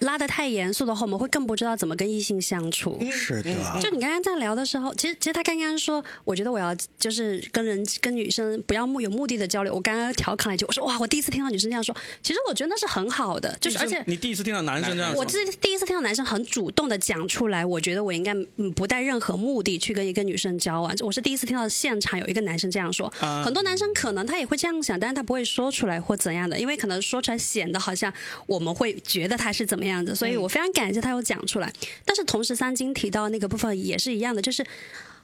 [0.00, 2.98] 拉得太严肃的话，我们会更不知道怎么跟异性相处。
[3.10, 9.74] 是的，就你刚刚在聊的时候，其实其实他刚刚说，我觉得我要就是跟人跟女生不要目有目的的交流。
[9.74, 20.94] 我刚刚调侃了一句，我说哇，我第一次听到女生这样说，其实我觉得那是很好的，就是而且你第一次听到男生这样说，我这第一次听到男生很主动的讲出来，我觉得我应该嗯不带任何目的去跟一个女生交往。
[21.00, 23.42] 我是第一次听到现场有一个男生这样说，啊。
[23.44, 28.12] 很多男生可能他也会这样想，但是他不会说出来或怎样的，因为可能说出来显得好像
[28.46, 31.72] 我们会觉得他是怎么样子，所以我非常感谢他有讲出来。
[32.04, 34.64] 但是同时，三金提到那个部分也是一样的，就是。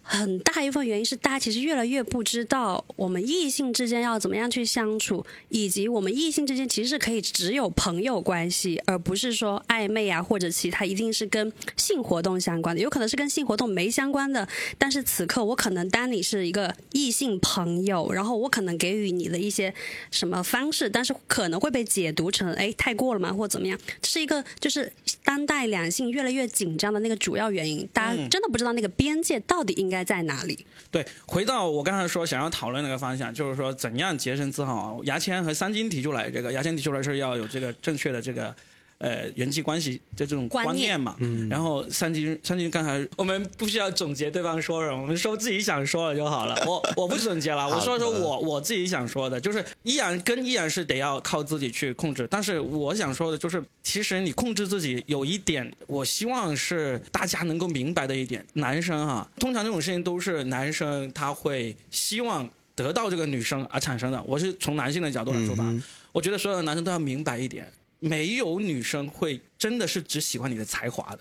[0.03, 14.47] 很大一部分原因是大家其实越来越不知道我们异性之间要怎么样去相处，以及我们异性之间其实是可以只有朋友关系，而不是说暧昧啊或者其他一定是跟性活动相关的，有可能是跟性活动没相关的。
[14.77, 19.73] 但是此刻我可能当你是一个异性朋友，然后我可能给予你的一些
[20.11, 24.93] 什么方式，但是可能会被解读成哎太过了嘛或怎么样，这是一个就是
[25.25, 30.67] 当代两性越来越紧张的那个主要原因，大家真的不知道那个边界到底应该在哪里。
[30.91, 35.01] 对，回到我刚才说想要讨论那个方向，就是说怎样洁身自好。
[35.05, 38.55] 牙签和三金提出来这个，牙签提出来是要有这个正确的这个。
[39.03, 46.57] 呃，人际关系的这种观念嘛念嘛，然后三金三金刚才我们不需要总结对方说什么，我们说自己想说的就好了。
[46.65, 52.29] 我 我不总结了，我说说我我自己想说的，就是依然跟依然是得要靠自己去控制。
[52.31, 64.23] 但是我想说的就是，其实你控制自己有一点，我希望是大家能够明白的一点，男生哈，通常这种事情都是男生他会希望得到这个女生而产生的。
[64.23, 65.65] 我是从男性的角度来出发，
[66.13, 67.67] 我觉得所有的男生都要明白一点，
[68.03, 71.21] 没有女生会真的是只喜欢你的才华的。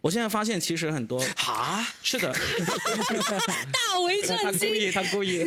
[0.00, 4.74] 我现在发现，其实很多啊，是的， 大为 他故。
[4.74, 5.44] 意，他故意，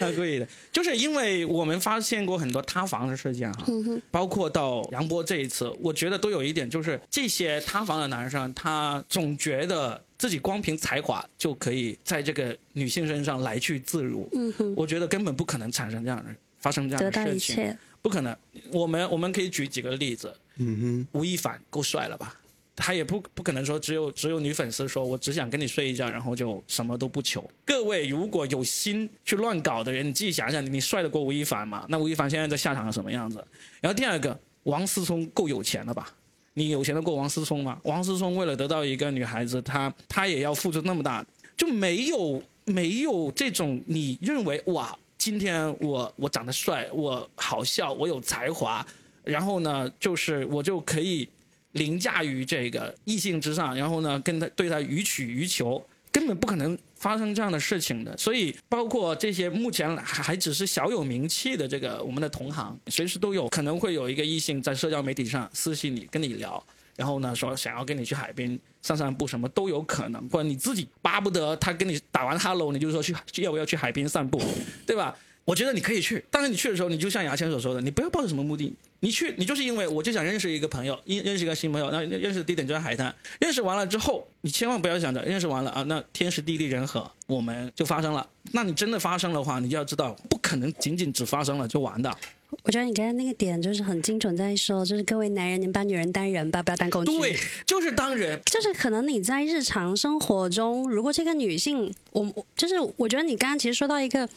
[0.00, 3.64] 他故意的，就是因为我们发现过很多塌房的事件哈，
[4.10, 14.28] 包括到杨波这一次，我觉得都有一点，就是这些塌房的男生，他总觉得自己光凭才华就可以在这个女性身上来去自如，
[14.74, 18.36] 我觉得根本不可能产生这样的发生这样的事情，切，不可能。
[18.72, 22.36] 我们我们可以举几个例子，嗯哼吴亦凡够帅了吧？
[22.74, 27.48] 他也不不可能说只有只有女粉丝说我只想跟你睡一觉，然后就什么都不求。
[27.66, 31.84] 各位如果有心去乱搞的人，你自己想想，你帅得过吴亦凡吗？
[31.88, 33.44] 那吴亦凡现在在下场是什么样子？
[33.80, 36.12] 然后第二个，王思聪够有钱了吧？
[36.54, 37.78] 你有钱的过王思聪吗？
[37.84, 41.24] 王思聪为了得到一个女孩子，他他也要付出那么大，
[41.56, 48.84] 就没有没有这种你认为哇，今天我我长得帅，我好笑，我有才华，
[49.22, 51.28] 然后呢，就是我就可以
[51.70, 55.80] 凌驾于这个异性之上，然后呢，跟他对他予取予求，
[56.10, 58.18] 根本不可能发生这样的事情的。
[58.18, 66.60] 所以，包括这些目前还还只是小有名气的这个我们的同行，随时都有可能会有一个异性在社交媒体上私信你，跟你聊，
[66.96, 74.40] 然后呢说想要跟你去海边散散步，什么都有可能，或者你自己巴不得他跟你打完 hello，你就说去要不要去海边散步，
[74.86, 75.16] 对吧？
[75.44, 88.24] 我觉得你可以去，但是你去的时候，你就像牙签所说的，你不要抱着什么目的，你去，你就是因为我就想认识一个朋友，认认识一个新朋友，那认识的地点就在海滩，认识完了之后，你千万不要想着认识完了啊，那天时地利人和我们就发生了。
[88.52, 92.16] 那你真的发生的话，你就要知道，不可能仅仅只发生了就完的。
[92.62, 97.18] 我觉得你刚才那个点就是很精准，在说就是各位男人，你们把女人当人吧，不要当工具。
[97.18, 97.36] 对，
[97.66, 98.40] 就是当人。
[98.46, 104.28] 就是可能你在日常生活中，如果这个女性，我我就是我觉得你刚刚其实说到一个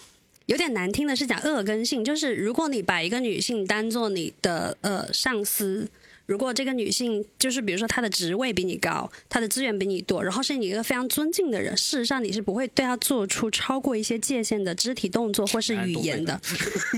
[0.46, 5.88] 有点难听的是讲恶根性，就是如果你把一个女性当做你的呃上司。
[6.26, 16.40] 如果这个女性就是比如说她的职位比你高，她的资源比你多，然后是你一个非常尊敬的人，事实上你是不会对她做出超过一些界限的肢体动作或是语言的。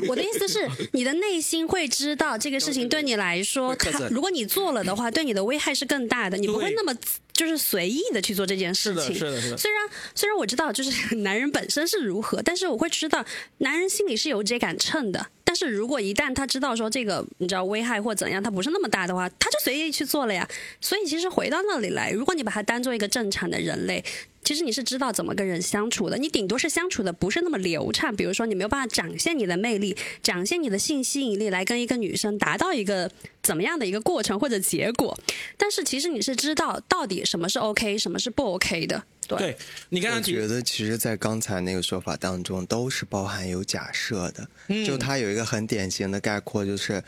[0.07, 6.95] 我的意思是，你的内心会知道这个事情对你来说，它如果你做了的话，对你的危害是更大的，你不会那么
[7.33, 9.13] 就是随意的去做这件事情。
[9.13, 9.57] 是的，是的。
[9.57, 13.25] 虽然虽然我知道就是 男人本身是如何，但是我会知道
[13.57, 15.27] 男人心里是有这杆秤的。
[15.57, 20.47] 是如果一旦他知道说这个你知道危害或怎样，他不是那么大的话，他就随意去做了呀。
[20.79, 24.03] 所以其实回到那里来，如果你把他当做一个正常的人类，
[24.43, 26.17] 其实你是知道怎么跟人相处的。
[26.17, 35.17] 你顶多是相处的不是那么流畅，比如说你没有办法展现你的魅力，展现你的性吸引力来跟一个女生达到一个怎么样的一个过程或者结果。
[35.57, 39.03] 但是其实你是知道到底什么是 OK，什么是不 OK 的。
[39.35, 39.57] 对
[39.89, 44.47] 你刚刚觉得，其实，在刚才那个说法当中，都是包含有假设的。
[44.85, 47.03] 就它有一个很典型的概括，就是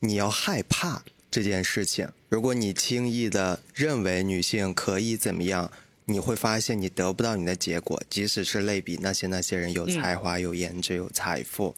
[0.00, 2.08] 你要害怕这件事情。
[2.28, 5.70] 如果你轻易的认为女性可以怎么样，
[6.06, 8.02] 你会发现你得不到你的结果。
[8.08, 11.74] 即使是类比那些那些人有才华、有颜值、有财富。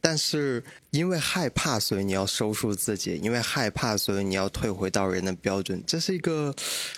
[0.00, 5.82] 但是因为害怕，所以你要收束自己；因为害怕，所以你要退回到人的标准。
[5.86, 6.54] 这是一个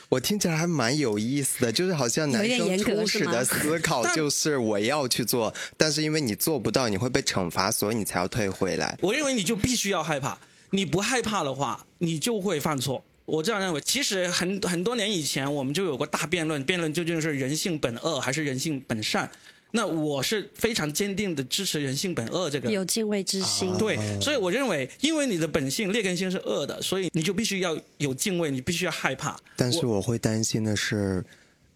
[0.09, 8.99] 我听起来还蛮有意思的，就是好像男生初始的思考就是我要去做，但是因为你做不到，你会被惩罚，所以你才要退回来。
[9.01, 10.39] 我认为你就必须要害怕，
[10.71, 13.05] 你不害怕的话，你就会犯错。
[13.25, 13.81] 我这样认为。
[13.81, 19.31] 其实很很多年以前，我们就有过大辩论，辩论究竟是人性本恶还是人性本善。
[19.73, 23.77] 那我是非常坚定的支持人性本恶这个，有敬畏之心。
[23.79, 29.37] 对，所以我认为，因为你的本性劣根性是恶的，所以你就必须要有敬畏，你必须要害怕。
[29.57, 31.25] 但是我会担心的是，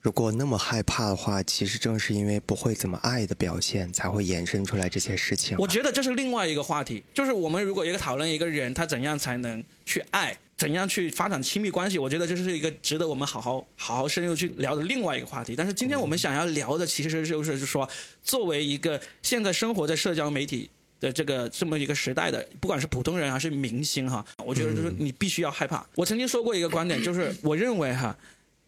[0.01, 5.57] 如果那么害怕的话，其实正是因为不会怎么爱的表现，才会衍生出来这些事情。
[5.59, 10.37] 我觉得这是另外一个话题，就是我们如果一个讨论一个人他怎样才能去爱。
[10.57, 11.99] 怎样去发展亲密关系？
[11.99, 15.55] 我觉得这是一个值得我们好好好好深入去聊的另外一个话题。
[15.57, 17.89] 但是今天我们想要聊的，其实就是就是说，
[18.23, 25.85] 作为一个现在生活在社交媒体的这个这么一个时代的，不管是普通人还是明星哈，我觉得就是你必须要害怕。
[25.97, 28.17] 我曾经说过一个观点，就是我认为哈，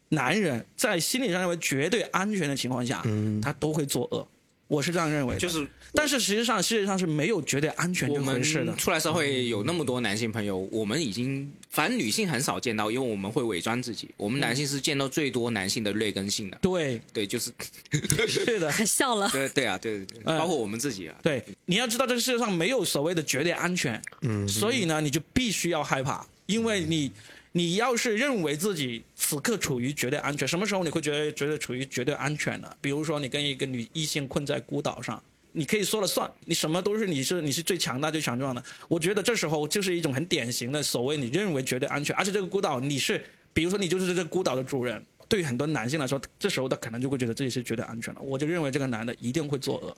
[0.09, 3.05] 男人在心理上认为绝对安全的情况下，
[3.41, 4.27] 他都会作恶。
[4.69, 8.75] 我是这样认为，就是，但是实际上，世界上是没有绝对安全这回事的。
[8.75, 14.11] 出来社会有那么多男性朋友，我们已经，反正女性很少见到，因为我们会伪装自己。
[14.17, 16.59] 我们男性是见到最多男性的劣根性的。
[16.61, 17.53] 对对，就是
[18.27, 19.29] 是的，笑了。
[19.31, 21.15] 对对啊，对对对，包括我们自己啊。
[21.23, 24.03] 对，你要知道，这个世界上没有所谓的绝对安全。
[24.23, 24.49] 嗯。
[24.49, 27.13] 所以呢，你就必须要害怕，因为你。
[27.57, 32.71] 你要是认为自己此刻处于绝对安全，什么时候你会觉得觉得处于绝对安全呢？
[32.83, 38.63] 比如说你跟一个女异性困在孤岛上，你可以说了算，你什么都是你是你是最强大最强壮的。
[38.89, 45.03] 我觉得这时候就是一种很典型的所谓你认为绝对安全，而且这个孤岛你是，比如说你就是这个孤岛的主人。
[45.29, 48.21] 对于很多男性来说，这时候他可能就会觉得自己是绝对安全了。
[48.21, 49.97] 我就认为这个男的一定会作恶。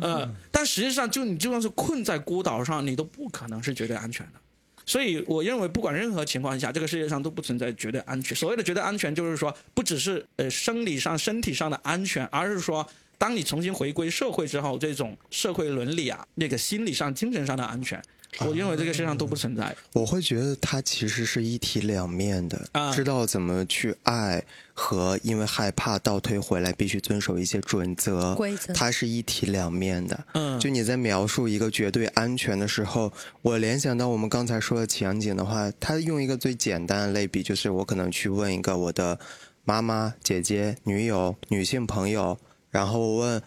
[0.00, 4.40] 呃，但实际上就你就算是困在孤岛上，你都不可能是绝对安全的。
[4.90, 8.36] 所以，我认为不管任何情况下，这个世界上都不存在绝对安全。
[8.36, 12.84] 所谓的绝对安全，就是说，不只是呃生理上、身体上的安全，而是说，
[13.16, 18.02] 当你重新回归社会之后，这种社会伦理啊，那个心理上、精神上的安全，
[18.38, 19.74] 我认为这个世界上都不存在。
[19.92, 30.24] 我会觉得它其实是一体两面的，啊知道怎么去爱和因为害怕倒退回来，必须遵守一些准则规则它是一体两面的。
[30.34, 33.12] 嗯就你在描述一个绝对安全的时候，
[33.42, 39.18] 我联想到我们刚才说的情景的话，他用一个最简单的类比，就是我可能去问一个我的
[39.64, 42.38] 妈妈、姐姐、女友、女性朋友，
[42.70, 43.42] 然后问，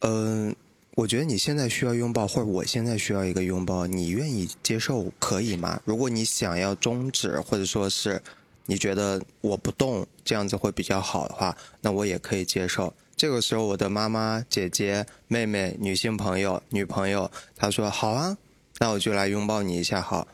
[0.00, 0.54] 嗯、
[0.96, 5.80] 我觉得你现在需要拥抱，或者我现在需要一个拥抱，你愿意接受可以吗？
[5.84, 8.22] 如果你想要终止，或者说是
[8.66, 12.94] 你觉得我不动这样子会比较好的话，那我也可以接受。
[13.16, 18.36] 这个时候，我的妈妈、姐姐、妹妹、女性朋友、女朋友，她说好啊，
[18.78, 20.28] 那我就来拥抱你一下好。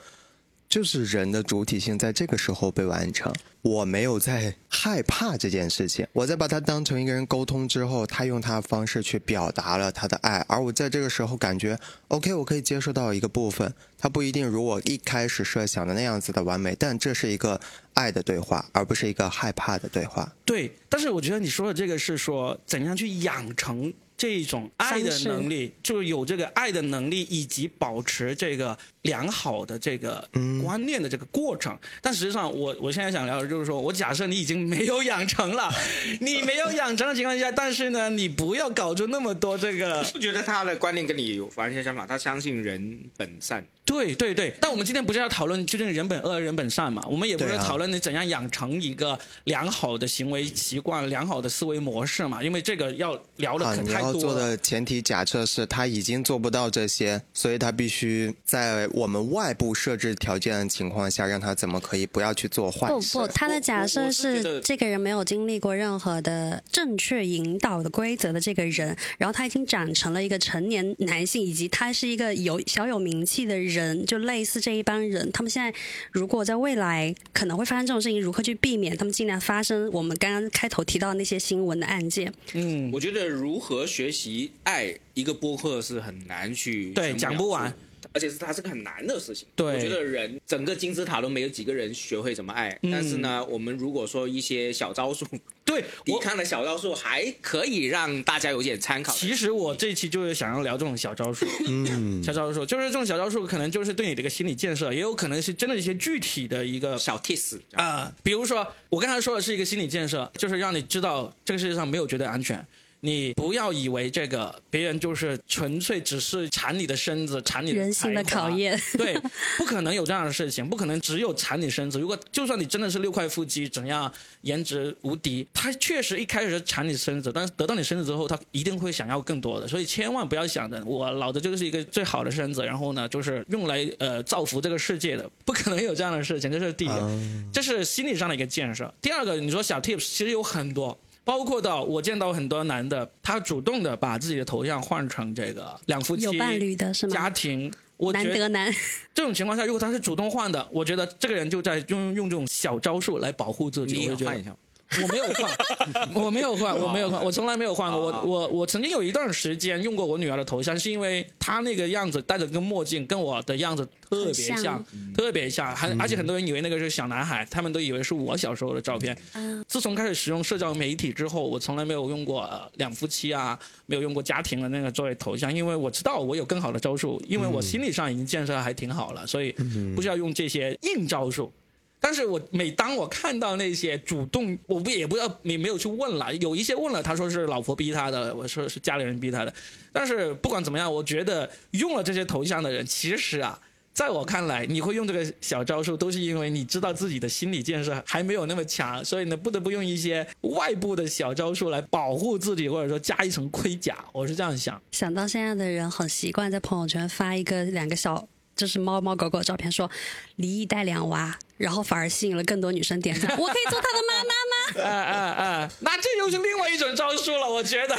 [0.70, 3.30] 就是人的主体性在这个时候被完成。
[3.62, 11.76] 我没有在害怕这件事情，我在把它当成一个人沟通之后，他用他的方式去表达了他的爱，而我在这个时候感觉
[12.08, 17.60] ，OK，我可以接受到一个部分，它不一定如我一开始设想的那样子的完美，但这是一个
[17.92, 20.32] 爱的对话，而不是一个害怕的对话。
[20.46, 30.22] 对，但是我觉得你说的这个是说怎样去养成这种爱的能力，就是有这个爱的能力，以及保持这个良好的这个
[30.62, 31.74] 观念的这个过程。
[32.02, 35.72] 但实际上我，我现在想聊的就是说，我假设你已经没有养成了，
[36.20, 40.04] 你没有养成的情况下，但是呢，你不要搞出那么多这个。
[40.12, 43.64] 不觉得他的观念跟你有完全相反，他相信人本善。
[43.90, 47.02] 对对对，但我们今天不是要讨论究竟人本恶人本善嘛？
[47.10, 52.40] 我们也不是讨论你怎样养成一个良好的行为习惯、良好的思维模式嘛？
[52.40, 54.20] 因为这个要聊的啊，可你要太多了。
[54.20, 63.18] 做的前提假设是他已经做不到这些，所以他必须在我们外部设置条件的情况下，让他怎么可以不要去做坏事。
[63.18, 75.72] 不不，他的假设是这个人没有经历过任何的正确引导的规则的这个人，然后他已经长成了一个成年男性，以及他是一个有小有名气的人，就类似这一帮人，他们现在
[76.12, 78.96] 如果在未来可能会发生这种事情，如何去避免？
[78.96, 82.32] 他们尽量发生我们刚刚开头提到的那些新闻的案件？
[82.54, 87.72] 嗯，我觉得如何学习爱一个播客是很难去对讲不完
[88.12, 89.46] 而且是它是个很难的事情。
[89.54, 95.26] 对我觉得人整个金字塔都没有几个人学会怎么爱，嗯但是呢，我们如果说一些小招数，
[95.64, 99.12] 对抵我抗的小招数，还可以让大家有点参考。
[99.12, 112.66] 其实我这一期就是想要聊这种小招数， 嗯，小招数就是这种小招数，可能就是对你的一个心理建设，也有可能是真的一些具体的一个小 tips 啊、比如说我刚才说的是一个心理建设，就是让你知道这个世界上没有绝对安全。
[113.00, 118.78] 你不要以为这个别人就是纯粹只是馋你的身子，馋你的人性的考验。
[118.96, 119.18] 对，
[119.56, 121.98] 不可能有这样的事情，不可能只有馋你身子。
[121.98, 129.66] 如果就算你真的是六块腹肌，怎样颜值无敌，他确实一开始是馋你身子，但是得到你身子之后，他一定会想要更多的。
[129.66, 136.50] 所以千万不要想着我老子就是一个最好的身子，然后呢，就是用来呃造福这个世界的，不可能有这样的事情。
[136.52, 137.10] 这是第一个，
[137.52, 138.92] 这是心理上的一个建设。
[139.00, 140.98] 第二个，你说小 tips 其实有很多。
[141.24, 148.74] 包括到我见到很多男的，他主动的把自己的头像换成这个两夫妻、有伴侣的是吗家庭，我觉得难得难，
[149.14, 153.98] 这种情况下，如果他是主动换的，我觉得这个人就在用用这种小招数来保护自己。
[153.98, 154.56] 你我就觉得也换一下。
[155.02, 155.50] 我没有换，
[156.24, 158.00] 我没有换，我没有换，我从来没有换过。
[158.00, 164.84] 我我我曾经有一段时间用过我女儿的头像，是因为她那个样子戴着个墨镜，跟我的样子特别像像，
[165.16, 169.16] 特别像，还而且很多人以为那个是小男孩，他们都以为是我小时候的照片。
[169.34, 179.52] 嗯，自从开始使用社交媒体之后，我从来没有用过、呃两夫妻啊，没有用过家庭的那个作为头像，因为我知道我有更好的招数，因为我心理上已经建设得还挺好了，所以
[179.94, 181.52] 不需要用这些硬招数。
[182.00, 189.52] 但是我每当我看到那些主动，我不也不知道没没有去问了，有一些问了，他说是老婆逼他的，我说是家里人逼他的。
[189.92, 193.60] 但是不管怎么样，我觉得用了这些头像的人，其实啊，
[193.92, 204.02] 在我看来，你会用这个小招数，都是因为你知道自己的心理建设还没有那么强，所以呢，不得不用一些外部的小招数来保护自己，或者说加一层盔甲。
[204.12, 204.80] 我是这样想。
[204.92, 208.26] 想到现在的人很习惯在朋友圈发一个两个小。
[208.60, 209.90] 就是猫猫狗狗的照片，说
[210.36, 213.30] 离异带两娃，然后反而吸引了更多女生点赞。
[213.40, 214.90] 我可以做他的妈妈吗？
[214.90, 215.72] 啊啊啊！
[215.80, 217.96] 那这又是另外一种招数了，我觉得。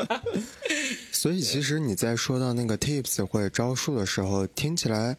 [1.12, 5.14] 所以其实你在说到那个 tips 或者招数的时候，听起来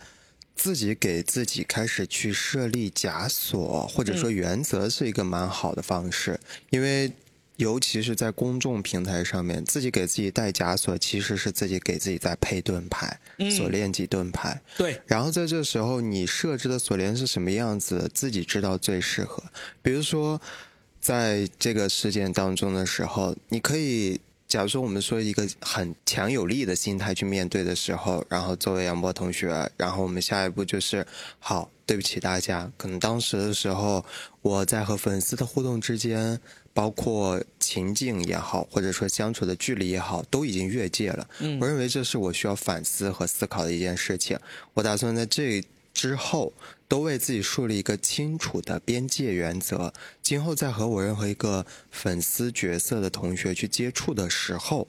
[0.55, 6.39] 自己给自己开始去设立枷锁或者说原则是一个蛮好的方式，
[6.72, 7.11] 因为
[7.58, 13.20] 尤其是在公众平台上面，自己给自己戴枷锁，其实是自己给自己在配盾牌，
[13.56, 14.62] 锁链级盾牌。
[14.78, 19.41] 对，然后在这时候，你设置的锁链是什么样子，自己知道最适合。
[19.82, 20.41] 比如说，
[20.99, 31.06] 在这个事件当中的时候，你可以假如说我们说一个很强有力的心态去面对的时候，然后作为杨波同学，然后我们下一步就是
[31.39, 34.06] 好，对不起大家，可能当时的时候
[34.41, 36.39] 我在和粉丝的互动之间，
[36.76, 41.26] 包括情境也好，或者说相处的距离也好，都已经越界了。
[41.39, 44.38] 嗯我认为这是我需要反思和思考的一件事情。
[44.73, 45.63] 我打算在这
[45.93, 46.51] 之后
[46.89, 49.93] 都为自己树立一个清楚的边界原则。
[50.21, 54.86] 今后在和我任何一个粉丝角色的同学去接触的时候，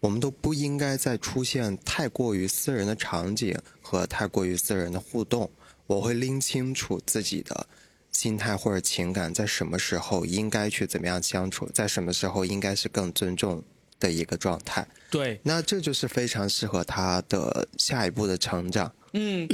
[0.00, 5.50] 我们都不应该再出现太过于私人的场景和太过于私人的互动。
[5.86, 7.66] 我会拎清楚自己的
[8.12, 13.64] 心态或者情感，在什么时候应该去怎么样相处，在什么时候应该是更尊重
[13.98, 14.86] 的一个状态。
[15.12, 18.90] 对，那这就是非常适合他的下一步的成长。
[19.14, 19.46] 嗯，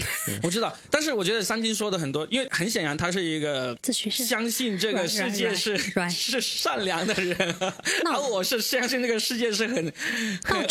[0.45, 5.77] 我知道，但是我觉得三金说的很多，因为很显然他是一个自诩是相信这个世界是
[6.09, 7.37] 是善良的人，
[8.05, 9.93] 那而我是相信这个世界是很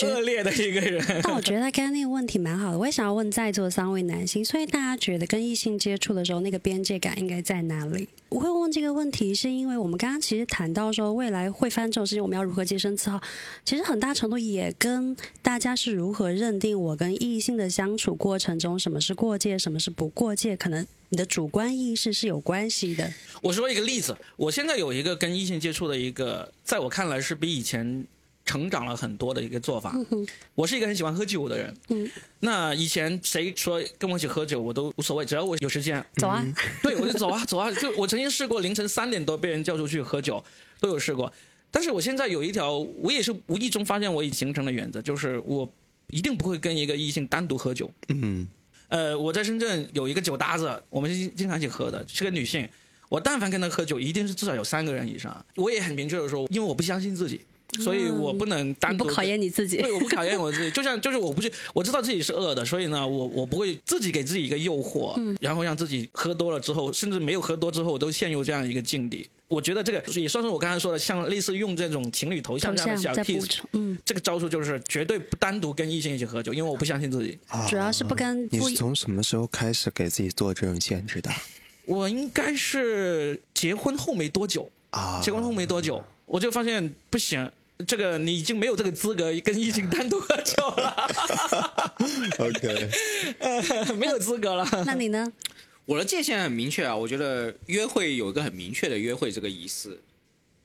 [0.03, 1.03] 恶劣的一个人。
[1.21, 8.07] 但我觉得刚刚那个问题蛮好的，我也想要问在座三位男性，所以大家觉得跟异性接触的时候，那个边界感应该在哪里？
[8.29, 13.21] 我会问这个问题，是因为我们刚刚其实谈到说未来会发生这种事情，我们要如何洁身自好，
[13.65, 23.11] 其实很大程度也跟大家是如何认定我跟异性的相处过程中，什么是过界，什么是不过界，可能你的主观意识是有关系的。
[23.41, 28.05] 我说一个例子，我现在有一个跟异性接触的一个，在我看来是比以前
[28.45, 29.95] 成长了很多的一个做法。
[30.53, 32.09] 我是一个很喜欢喝酒的人，嗯，
[32.39, 36.45] 那以前谁说跟我一起喝酒，我都无所谓，只要我有时间，走啊，
[36.83, 37.71] 对我就走啊走啊。
[37.71, 40.43] 就我曾经试过凌晨三点多被人叫出去喝酒，
[40.79, 41.33] 都有试过。
[41.71, 45.69] 但是我现在有一条，我也是无意中发现我已形成的原则，就是我
[46.09, 47.91] 一定不会跟一个异性单独喝酒。
[48.09, 48.47] 嗯
[48.89, 52.67] 呃，我在深圳有一个酒搭子，我们经经常一起喝的，是个女性。
[53.09, 55.45] 我但凡跟她喝酒，一定是至少有三个人以上。
[55.55, 57.41] 我也很明确的说，因为我不相信自己，
[57.79, 69.27] 所以我不能单独你不考验你自己对，我不考验我自己，就像就是我不去，我知道自己是饿的，所以呢，我我不会自己给自己一个诱惑，嗯然后让自己喝多了之后，甚至没有喝多之后，我都陷入这样一个境地。
[69.47, 77.39] 我觉得这个也算是我刚才说的，像类似用这种情侣头像这样的小 tips，嗯，这个招数就是绝对不单独跟异性一起喝酒，因为我不相信自己。
[77.47, 81.31] 啊主要是不跟不你是从什么时候开始给自己做这种限制的
[81.85, 85.21] 我应该是结婚后没多久，啊？
[85.23, 87.49] 结婚后没多久，我就发现不行，
[87.87, 91.07] 这个你已经没有这个资格跟异性单独喝酒了，
[92.39, 92.89] OK，
[93.95, 94.67] 没有资格了。
[94.85, 95.31] 那你呢？
[95.87, 99.97] 我的界限很明确啊，我觉得约会有一个很明确的约会这个仪式，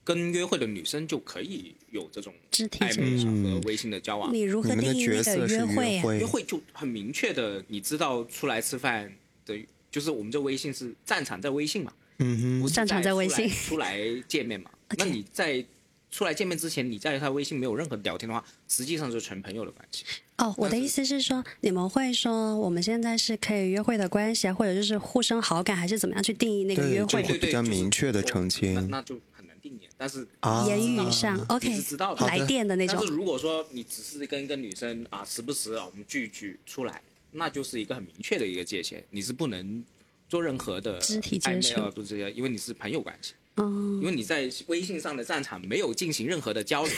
[0.03, 4.35] 跟约会的女生就可以有这种肢体暧昧，和微信的交往。
[4.35, 6.03] 你如何定义那个角色约会啊？
[6.03, 9.13] 会约会就很明确的，你知道出来吃饭
[9.47, 9.57] 的，
[9.93, 14.69] 就是我们这微信是战场在微信嘛，嗯哼，战场在微信出来见面嘛。
[14.99, 15.65] 那你在
[16.13, 20.05] 出来见面之前，你在他微信没有任何聊天的话，实际上就是纯朋友的关系。
[20.37, 27.29] 哦，我的意思是说，你们会说我们现在是可以约会的关系啊，或者就是互生好感，还是怎么样去定义那个约会对？
[27.29, 29.89] 对对，比较明确的澄清那那就很难定义。
[29.97, 33.15] 但是啊言语上，OK，知道来电的那种但是。
[33.15, 37.01] 如果说你只是跟一个女生啊，时不时啊我们聚一聚出来，
[37.31, 39.83] 那就是一个很明确的一个界限，你是不能
[40.29, 46.93] 做任何的肢体接触啊，不是这些，因为你是朋友关系，嗯，因为你在微信上的战场没有进行任何的交流，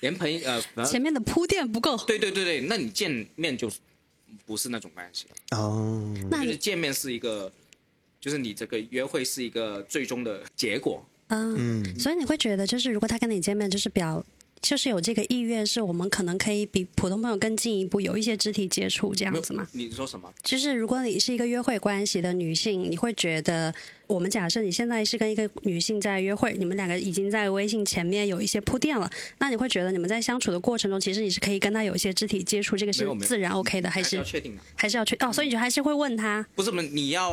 [0.00, 1.96] 连朋友呃，呃前面的铺垫不够。
[2.06, 3.70] 对对对对，那你见面就
[4.46, 7.52] 不是那种关系，哦，就是那你见面是一个，
[8.20, 11.04] 就是你这个约会是一个最终的结果。
[11.28, 14.24] 嗯，嗯，所以你会觉得，就是如果他跟你见面，就是表，
[14.62, 19.66] 就是有这个意愿，是我们可能可以比普通朋友更进一步，有一些肢体接触这样子吗？
[19.72, 20.32] 你说什么？
[20.42, 23.74] 就是如果你是一个约会关系的女性，你会觉得，
[24.06, 34.62] 我们假设你现在是跟一个女性在约会，你们两个已经在微信前面有一些铺垫了，那你会觉得你们在相处的过程中，其实你是可以跟她有一些肢体接触，这个是自然 OK 的，还还是要确定的？
[34.76, 35.32] 还是要确哦？
[35.32, 37.32] 所以你就还是会问她，不是你要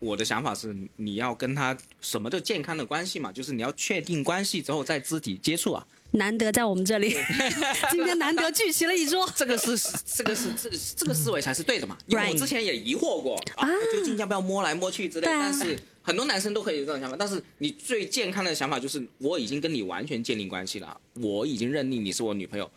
[0.00, 5.86] 我的想法是，你要跟他什么的健康的关系嘛，就是你要确定关系之后再肢体接触啊。
[6.14, 7.16] 难得在我们这里，
[7.90, 9.28] 今天难得聚齐了一桌。
[9.36, 11.96] 这个是这个是这个这个思维才是对的嘛。
[12.06, 17.16] 因为我之前也疑惑过啊，究竟要不要摸来摸去之类，对啊但是很多男生都可以有这种想法。
[17.18, 22.70] 但是你最健康的想法就是，我已经跟你完全建立关系了，我已经认定你是我女朋友，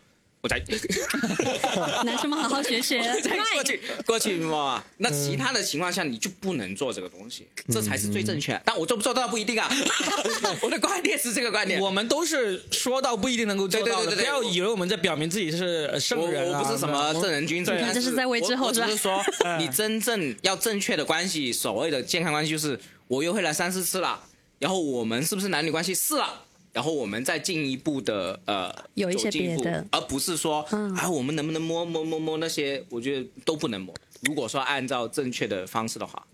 [0.48, 4.82] 我才 男生们好好学学， 再过去过去嘛。
[4.98, 8.58] 那其他的情况下，你就不能做这个东西，这才是最正确。
[8.64, 9.70] 但我做不做到不一定啊。
[10.62, 11.78] 我的观点是这个观点。
[11.80, 19.22] 我们都是说到不一定能够做到的，对对对对对不要以为我们在表明自己是呃圣人啊，我不是什么正人君子，这是在为之后我我只是说，
[19.58, 22.78] 你真正要正确的关系，所谓的健康关系就是
[23.08, 24.22] 我约会了三四次了，
[24.58, 26.44] 然后我们是不是男女关系是了，
[26.78, 29.84] 然后我们再进一步的呃有一些别的。
[29.90, 30.94] 而不是说、嗯。
[30.94, 33.92] 啊我们能不能摸摸摸摸那些，我觉得都不能摸。
[34.20, 36.24] 如果说按照正确的方式的话，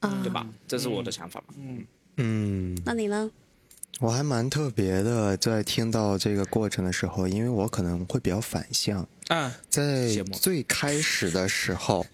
[0.00, 0.18] 啊。
[0.22, 0.46] 对吧？
[0.66, 1.54] 这是我的想法嘛。
[2.16, 3.30] 嗯，那你呢？
[4.00, 12.06] 我还蛮特别的，在听到这个过程的时候，因为我可能会比较反向，啊，在最开始的时候，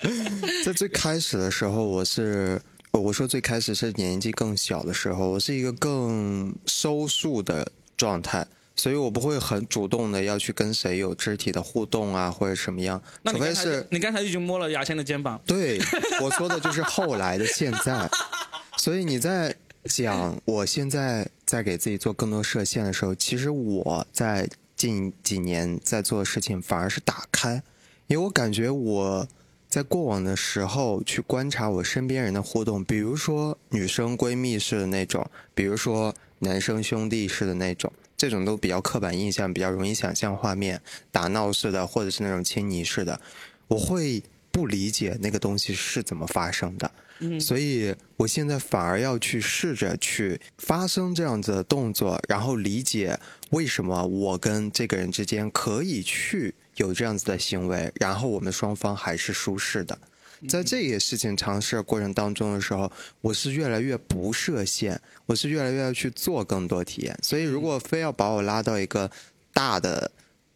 [0.66, 2.60] 在最开始的时候，我是
[2.92, 7.66] 我说最开始是年纪更小的时候，我是一个更收束的
[7.96, 15.80] 状态，所以我不会很主动的要去跟谁有肢体的互动啊，或者什么样，除非是你刚才已经摸了牙签的肩膀，对，
[16.20, 18.08] 我说的就是 后来的现在。
[18.76, 27.62] 所以你在讲我现在在给自己做更多设限的时候，其实我在近几年在做的事情反而是打开，
[28.06, 29.26] 因为我感觉我
[29.72, 37.90] 在过往的时候去观察我身边人的互动，比如说女生闺蜜式的那种，比如说男生兄弟式的那种。
[38.14, 40.78] 这种都比较刻板印象，比较容易想象画面，
[41.10, 43.18] 打闹式的，或者是那种亲昵式的，
[43.66, 46.90] 我会不理解那个东西是怎么发生的。
[47.40, 53.18] 所以我现在反而要去试着去发生这样子的动作，然后理解
[53.50, 59.98] 为什么我跟这个人之间可以去有这样子的行为，然后我们双方还是舒适的。
[60.48, 62.90] 在这个事情尝试的过程当中的时候，
[63.20, 67.16] 我是越来越不设限，我是越来越要去做更多体验。
[67.22, 69.08] 所以，如果非要把我拉到一个
[69.52, 70.10] 大的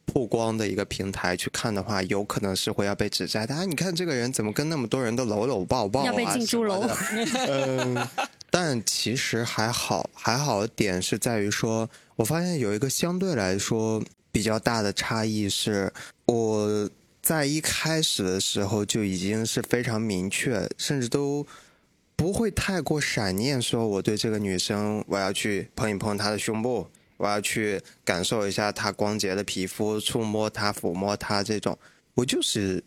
[0.06, 3.54] 曝光的一个平台去看的话，有可能是会要被指摘的。
[3.54, 6.06] 啊，你看这个人怎么跟那么多人都搂搂抱抱啊？
[6.06, 8.08] 要被进猪笼什么的嗯，
[8.50, 15.92] 但其实还好，还好的点是在于说，我发现有一个相对来说比较大的差异是，
[16.26, 16.88] 我
[17.20, 21.44] 在一开始的时候就已经是非常明确，甚至都
[22.14, 26.86] 不会太过闪念，说我对这个女生我要去碰一碰她的胸部，
[27.16, 31.78] 我要去感受一下她光洁的皮肤，触摸她、抚摸她这种，
[32.14, 32.82] 我就是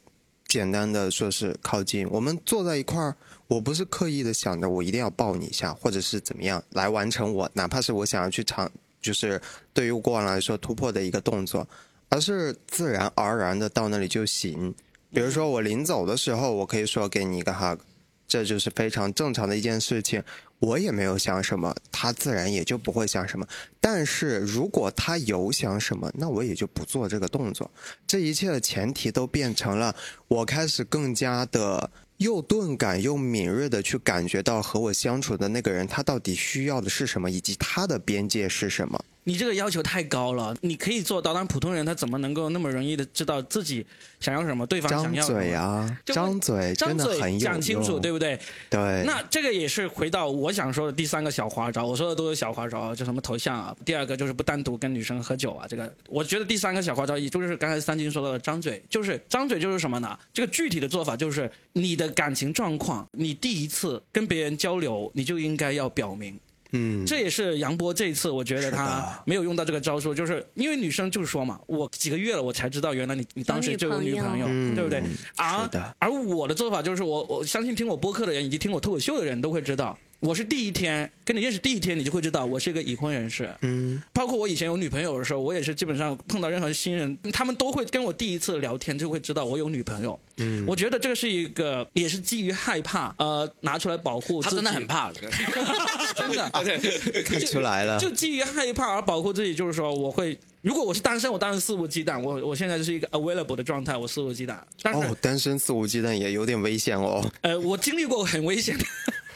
[0.47, 2.07] 简单的说是靠近。
[2.09, 3.15] 我们坐在一块儿，
[3.47, 8.69] 我不是刻意的想着我一定要抱你一下，或者是怎么样来完成我，哪怕是我想要去尝，
[9.01, 9.41] 就是
[9.73, 11.67] 对于过往来说突破的一个动作，
[12.09, 14.73] 而是自然而然的到那里就行。
[15.11, 17.79] 比如说我临走的时候，我可以说给你一个 hug，
[18.27, 20.23] 这就是非常正常的一件事情。
[20.59, 23.47] 我也没有想什么，他自然也就不会想什么。
[23.79, 27.69] 但是如果他有想什么，那我也就不做这个动作。
[28.05, 29.95] 这一切的前提都变成了
[30.27, 39.03] 我开始更加的又钝感又敏锐的去感觉到和我相处的那个人他到底需要的是什么，以及他的边界是什么。
[39.25, 43.85] 你这个要求太高了，你可以做到，但普通人他怎么能够那么容易的知道自己
[44.19, 48.39] 想要什么，对方想要什么张嘴啊，张嘴张嘴讲清楚，对不对？
[48.69, 53.75] 对，那这个也是回到我想说的第三个小花招，我说的都是小花招，就什么头像啊。
[53.85, 60.17] 第二个就是不单独跟女生喝酒啊，这个我觉得第三个小花招，也就是刚才三金说到的张嘴，就是张嘴就是什么呢？
[60.33, 66.39] 这个具体的做法就是你的感情状况，你第一次跟别人交流，你就应该要表明。
[66.71, 75.01] 嗯，这也是杨波这一次，我觉得他没有用到这个招数，就是因为女生就是说嘛，我几个月了，我才知道原来你你当时就有女朋友，嗯对不对？
[75.35, 83.49] 而而我的做法就是我我相信听我播客的人以及听我脱口秀的人都会知道，我是第一天跟你认识第一天，你就会知道我是一个已婚人士。
[83.61, 90.19] 嗯，包括我以前有女朋友的时候，我也是基本上碰到任何新人，他们都会跟我第一次聊天就会知道我有女朋友。
[90.37, 94.41] 嗯，我觉得这个是一个也是基于害怕，呃，拿出来保护。
[94.41, 95.29] 他真的很怕这个，
[96.19, 96.49] 真的。
[97.23, 102.21] 看 出来了，就基于害怕而保护自己，就是说我会，如果我是单身，我当然肆无忌惮。
[102.21, 104.57] 我我现在就是一个 available 的状态，我肆无忌惮。
[104.81, 107.23] 但是、哦，单身肆无忌惮也有点危险哦。
[107.41, 108.83] 呃，我经历过很危险的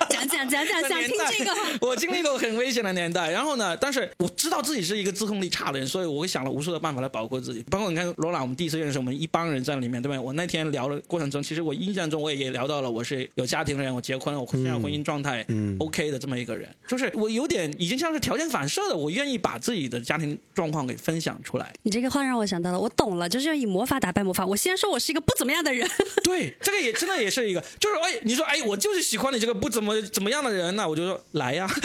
[0.09, 1.51] 讲讲讲讲，想听这个。
[1.81, 3.31] 我经历过很危险的年代。
[3.31, 7.63] 然后呢，但是我知道自己是一个自控力差的人，所以我会想了无数的办法来保护自己。
[7.69, 10.19] 包括你看罗朗，我们第一次认识，我们一帮人在里面，对吧？
[10.19, 21.73] 我那天聊的过程中，其实我印象中我也聊到了，我是有家庭的人，我结婚了，我现在婚姻状态嗯 OK 的这么一个人，就是我有点已经像是条件反射的，我愿意把自己的家庭状况给分享出来。
[21.83, 24.45] 你这个话让我想到了，我懂了，就是要以魔法打败魔法。
[24.45, 25.89] 我先说我是一个不怎么样的人，
[26.23, 31.69] 对，这个也真的也是一个，就是哎，你说哎，我就是喜欢你这个不怎么怎么样的人，那我就说来呀。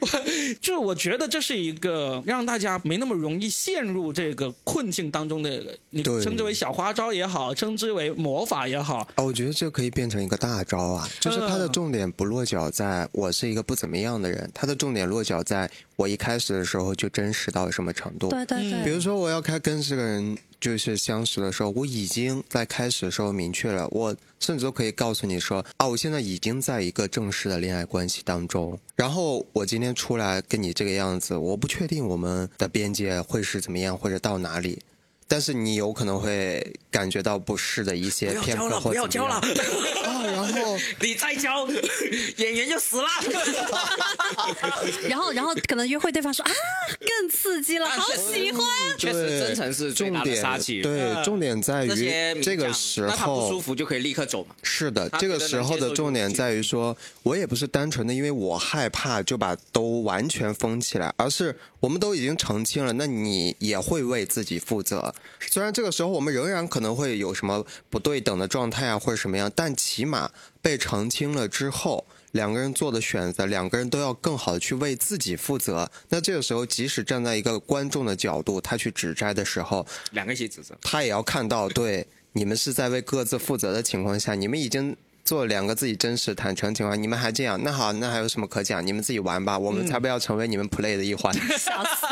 [0.00, 0.06] 我
[0.60, 11.08] 就是我觉得这是一个让大家没那么容易陷入这个困境当中的，你称之为小花招也好，称之为魔法也好，哦，我觉得这可以变成一个大招啊！
[11.20, 18.28] 就是它的嗯重点不落脚在我是一个不怎么样的人，它的重点落脚在我一开始的时候就真实到什么程度。
[18.28, 28.78] 对对对，比如说，我要开跟这个人就是相识的时候，我已经在开始的时候明确了，我甚至都可以告诉你说啊，我现在已经在一个正式的恋爱关系当中。
[28.94, 34.78] 然后我今天出来跟你这个样子，我不确定我们的边界会是怎么样，或者到哪里。
[35.28, 39.42] 但是你有可能会感觉到不适的一些片刻或不要交了，啊，
[40.24, 41.66] 然后你再交，
[42.36, 43.08] 演员就死了。
[45.08, 46.52] 然后然后可能约会对方说啊，
[47.18, 48.64] 更刺激了，好喜欢。
[48.98, 50.82] 确实，对真诚是最大的重点杀器。
[50.82, 53.60] 对，重点在于这个时候他不舒。
[53.60, 54.54] 服就可以立刻走嘛。
[54.62, 65.12] 是的，这个时候的重点在于说，我也不是单纯的因为我害怕就把都完全封起来，而是我们都已经澄清了，那你也会为自己负责。
[65.50, 72.04] 虽然这个时候我们仍然可能会有什么不对等的状态啊，或者什么样，但起码被澄清了之后。
[72.36, 75.90] 两个人做的选择，两个人都要更好的去为自己负责。
[76.10, 80.76] 那这个时候，即使站在一个观众的角度，他去指摘的时候，两个一起指责。
[80.82, 88.86] 他也要看到，对 你们是在为各自负责的情况下，你们已经做了两个自己真实坦诚情况，你们还这样，那好，那还有什么可讲？
[88.86, 91.34] 你们自己玩吧，我们才不要成为你们 play 的一环。
[91.58, 92.06] 笑死！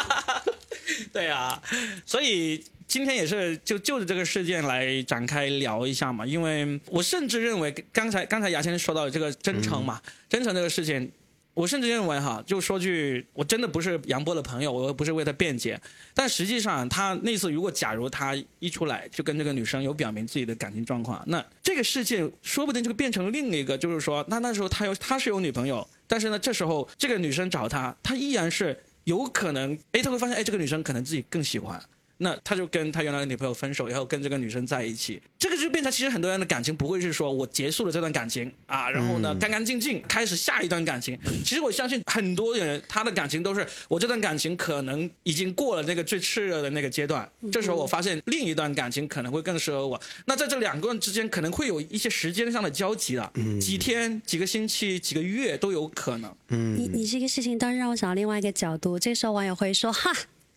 [1.12, 1.61] 对啊，
[2.07, 11.11] 所以今天也是就就着这个事件来展开聊一下嘛，因为我甚至认为刚才刚才牙签说到这个真诚嘛，真诚这个事情。
[11.55, 15.80] 我甚至认为哈，就说句，我真的不是杨波的朋友，我又不是为他辩解，
[16.12, 31.80] 但实际上他那次如果假如他一出来就跟这个女生有表明自己的感情状况，那这个事件说不定就变成另一个，就是说，那那时候他有他是有女朋友，但是呢，这时候这个女生找他，他依然是有可能，哎，他会发现，哎，这个女生可能自己更喜欢。
[32.25, 41.18] 那他就跟他原来的女朋友分手，然后跟这个女生在一起，这个就变成其实很多人的感情不会是说我结束了这段感情啊，然后呢干干净净开始下一段感情。
[41.45, 50.01] 其实我相信很多人他的感情都是我这段感情可能已经过了那个最炽热的那个阶段，这时候我发现另一段感情可能会更适合我。
[50.25, 56.35] 那在这两个人之间可能会有一些时间上的交集了，几天、几个星期、几个月都有可能。
[56.49, 60.11] 嗯你你这个事情倒是让我想到另外一个角度，这时候网友会说哈。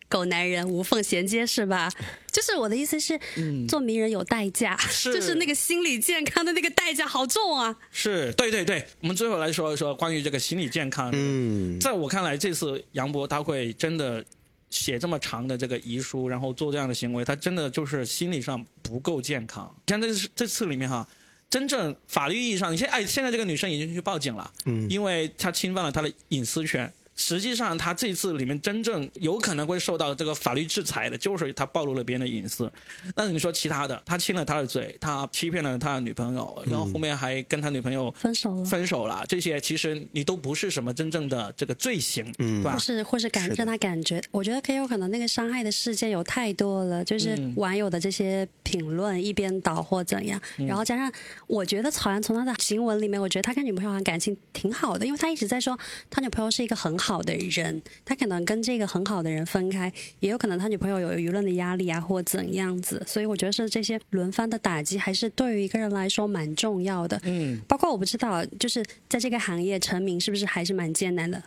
[0.08, 1.90] 狗男人无缝衔接是吧？
[2.32, 3.18] 就是我的意思是，
[3.68, 7.76] 做名人有代价，是 就是那个心理健康的那个代价好重啊。
[7.90, 11.10] 是对对对，我们最后来说一说关于这个心理健康。
[11.12, 14.24] 嗯，在我看来，这次杨博他会真的
[14.70, 19.74] 写这么长的这个遗书，然后做这样的行为，他真的就是心理上不够健康。
[19.86, 21.06] 你看这次这次里面哈，
[21.50, 26.90] 真正法律意义上，你现在哎，现在这个女生已经去报警了，嗯，因为她侵犯了她的隐私权。
[27.18, 32.72] 实际上，他这次里面真正有可能会受到这个法律制裁的，就是他暴露了别人的隐私。
[33.16, 38.64] 那你说其他的，他亲了他的嘴，他欺骗了他的女朋友，然后后面还跟他女朋友分手了。
[38.64, 42.74] 分手了，这些其实你都不是什么真正的这个罪行，嗯，对吧？
[42.74, 42.78] 或？
[42.78, 47.52] 是或是感让他感觉，我觉得可以有可能那个伤害的事件有太多了，就是嗯。
[47.56, 50.66] 网友的这些评论一边倒或怎样，嗯。
[50.68, 51.12] 然后加上
[51.48, 55.76] 我觉得好像从他的行文里面，我觉得他跟女朋友好像感情挺好的，因为他一直在说
[56.08, 59.90] 他女朋友是一个很好的人，他可能跟这个很好的人分开，
[60.20, 71.42] 也有可能他女朋友有舆论的压力啊或怎样子，所以我觉得是这些轮番的打击还是对于一个人来说蛮重要的，嗯，包括我不知道，就是在这个行业成名是不是还是蛮艰难的？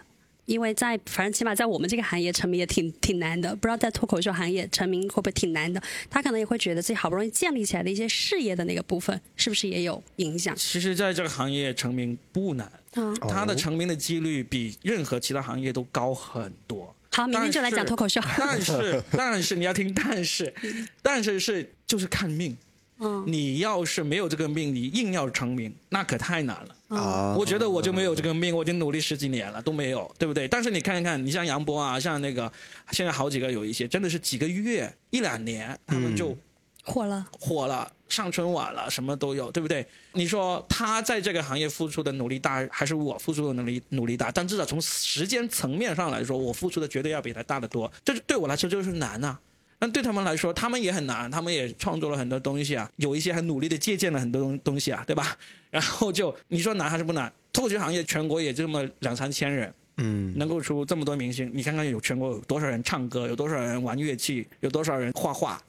[0.48, 5.82] 因为在反正起码在我们这个行业成名也挺挺难的，不知道在脱口秀行业成名会不会挺难的？
[6.10, 10.54] 他可能也会觉得自己好不容易建立起来的一些事业的那个部分，是不是也有影响？
[10.56, 16.96] 其实在这个行业成名不难，啊，他的成名的几率比任何其他行业都高很多。
[17.12, 18.22] 好，明天就来讲脱口秀。
[18.38, 20.54] 但是， 但是你要听，但是，
[21.02, 22.58] 但是是就是看命。
[23.04, 26.96] 嗯你要是没有这个命，你硬要成名，那可太难了。
[26.96, 30.48] 啊，我觉得我就没有这个命，我已经努力十几年了都没有，对不对？
[30.48, 32.52] 但是你看一看，你像杨波啊，像那个
[32.92, 36.38] 现在好几个有一些真的是几个月、一两年，他们就
[36.84, 39.86] 火了，火了，上春晚了，什么都有，对不对？
[40.14, 44.30] 你说他在这个行业付出的努力大，还是我付出的努力努力大？
[44.30, 47.92] 但至少从时间层面上来说，我付出的绝对要比他大得多。
[48.04, 49.38] 这对我来说就是难呐、
[49.80, 55.36] 那对他们来说，他们也很难，他们也创作了很多东西啊，有一些很努力的借鉴了很多东东西啊，对吧？
[55.72, 57.32] 然后就你说难还是不难？
[57.52, 65.62] 脱口秀行业全国也就这么两三千人，嗯，能够出这么多明星，你看看有全国有多少人唱歌，有多少人玩乐器，有多少人画画，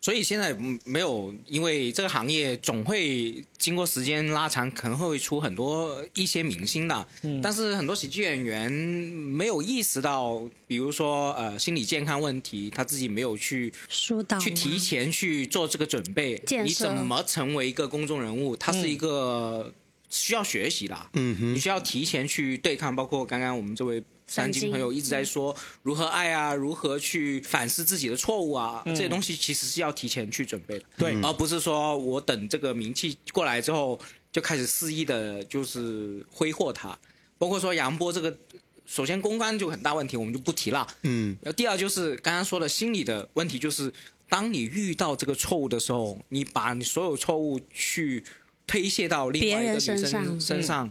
[0.00, 7.06] 所以现在嗯没有，因为这个行业总会经过时间拉长，可能会出很多一些明星的。
[7.22, 16.42] 嗯但是很多喜剧演员没有意识到，比如说呃心理健康问题，他自己没有去疏导去提前去做这个准备。
[16.64, 18.56] 你怎么成为一个公众人物？
[18.56, 19.72] 他是一个
[20.10, 20.94] 需要学习的。
[21.14, 33.98] 嗯哼，你需要提前去对抗，包括刚刚我们这位三金朋友一直在说如何爱啊，如何去反思自己的错误啊，这些东西其实是要提前去准备的，对而不是说我等这个名气过来之后
[34.30, 36.96] 就开始肆意的，就是挥霍它。
[37.38, 38.36] 包括说杨波这个，
[38.84, 40.86] 首先公关就很大问题，我们就不提了。
[41.02, 43.92] 嗯，然后第二就是刚刚说的心理的问题，就是
[44.28, 48.22] 当你遇到这个错误的时候，你把你所有错误去
[48.70, 50.88] 推卸到另外一个女别人身生上身上，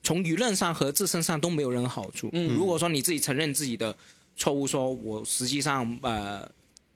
[0.00, 2.30] 从舆论上和自身上都没有任何好处。
[2.32, 2.54] 嗯。
[2.54, 3.96] 如果说你自己承认自己的
[4.36, 6.48] 错误，说我实际上呃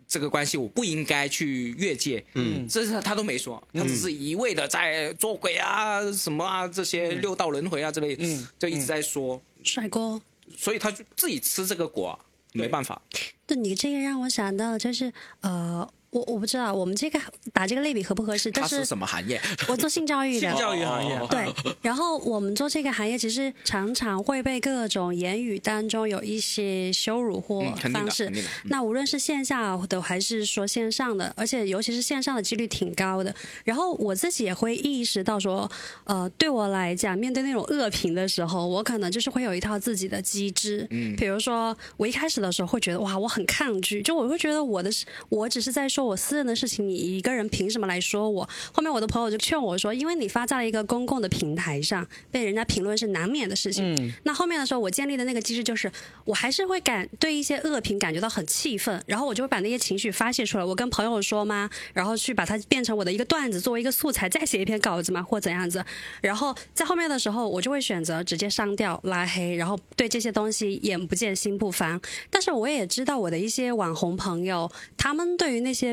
[0.07, 8.47] 这个关系我不应该去越界，嗯，这是他都没说，他只是一味的在做鬼啊什么啊这些六道轮回啊之类，嗯。
[8.57, 10.23] 就一直在说，帅哥。
[10.57, 12.17] 所以他就自己吃这个果，
[12.53, 13.03] 没办法。
[13.47, 17.21] 对你这个让我想到，就是呃，我我不知道我们这个
[17.53, 19.41] 打这个类比合不合适，但他是什么行业？
[19.69, 21.47] 我做性教育的，性教育行业哦对，
[21.83, 28.31] 然后我们做这个行业，其实常常会被各种言语当中有一些羞辱或方式。
[28.65, 33.35] 那无论是线下的还是说线上的，而且尤其是线上的几率挺高的。
[33.65, 35.71] 然后我自己也会意识到说，
[36.05, 40.87] 呃，对我来讲，面对那种恶评的时候，我可能就是会有一套自己的机制。
[40.91, 48.49] 嗯，比如说我一开始的时候会觉得哇，我很抗拒，就我会觉得我的事，我只是在说我私人的事情，你一个人凭什么来说我？
[48.73, 53.95] 后面我的朋友就劝我说，因为你发在了一个公共的平台上，被人家评论是难免的事情。
[53.95, 55.91] 嗯那后面的时候，我建立的那个机制就是，
[56.25, 60.65] 我还是会感对一些恶评感觉到很气愤，然后我就会把那些情绪发泄出来。
[60.65, 61.69] 我跟朋友说吗？
[61.93, 65.85] 然后去把它变成我的一个段子，作为一个素材，再写一篇稿子嘛，或怎样子。
[66.21, 72.01] 然后在后面的时候，我就会选择直接删掉、拉黑，然后对这些东西眼不见心不烦。
[72.29, 75.90] 但是我也知道我的一些网红朋友，他们对于那些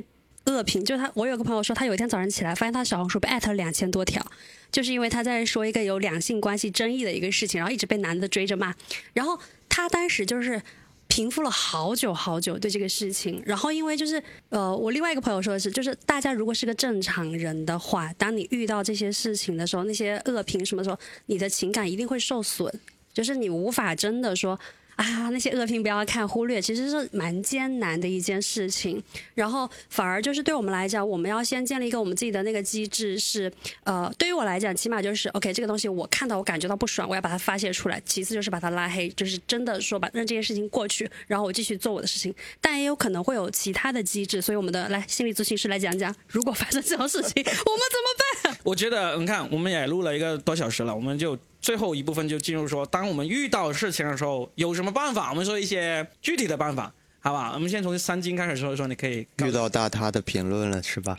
[0.48, 4.26] 恶评，就他，我有个朋友说，他有一天早上起来，发现他小红书被艾特了两千多条，
[4.72, 8.74] 就是因为他在说一个有两性关系争议的一个事情，然后一直被男的追着骂，
[9.14, 9.40] 然后
[9.70, 10.62] 他当时就是。
[11.10, 22.72] 平复了好久好久对这个事情，然后因为就是呃，我另外一个朋友说的是，就是大家如果是个正常人的话，当你遇到这些事情的时候，那些恶评什么时候，你的情感一定会受损，
[23.14, 24.60] 就是你无法真的说
[24.98, 29.02] 啊那些恶评不要看忽略，其实是蛮艰难的一件事情。
[29.34, 33.52] 然后反而就是对我们来讲，我们要先建立一个我们自己的那个机制是，
[33.84, 38.02] 呃，对于我来讲，起码就是 OK，这个东西我看到我感觉到不爽，我要把它发泄出来。
[38.06, 42.34] 其次就是把它拉黑，就是真的说把让这件事情过去，然后我继续做我的事情。
[42.60, 48.58] 但也有可能会有其他的机制，所以我们的来心理咨询师来讲讲，如果发生这种事情， 我们怎么办？
[48.64, 51.38] 我觉得你看，我们也录了一个多小时了，我们就
[51.68, 55.32] 最后一部分就进入说，当我们遇到事情的时候有什么办法？
[55.32, 57.52] 我们说一些具体的办法，好吧？
[57.56, 61.18] 我们先从三金开始说一说，你可以遇到大他的评论了是吧？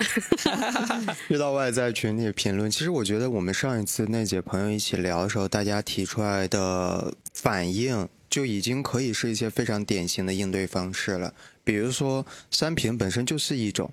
[1.28, 11.34] 遇到外在群体评论，其实我觉得我们上一次那节朋友一起聊的时候，大家提出来的反应就已经可以是一些非常典型的应对方式了。
[11.62, 13.92] 比如说删评本身就是一种，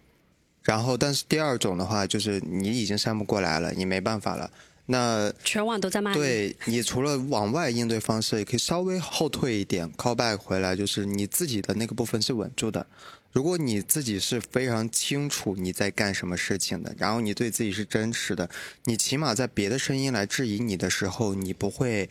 [0.64, 4.50] 然后但是第二种的话，就是你已经删不过来了，你没办法了。
[4.88, 6.18] 那全网都在骂你。
[6.18, 12.86] 对你除了往外应对方式，也可以稍微后退一点，call back 回来，就是你自己的那个部分是稳住的。
[13.32, 18.50] 如果你自己是非常清楚你在干什么事情的，然后你对自己是真实的，
[18.86, 22.10] 你起码在别的声音来质疑你的时候，你不会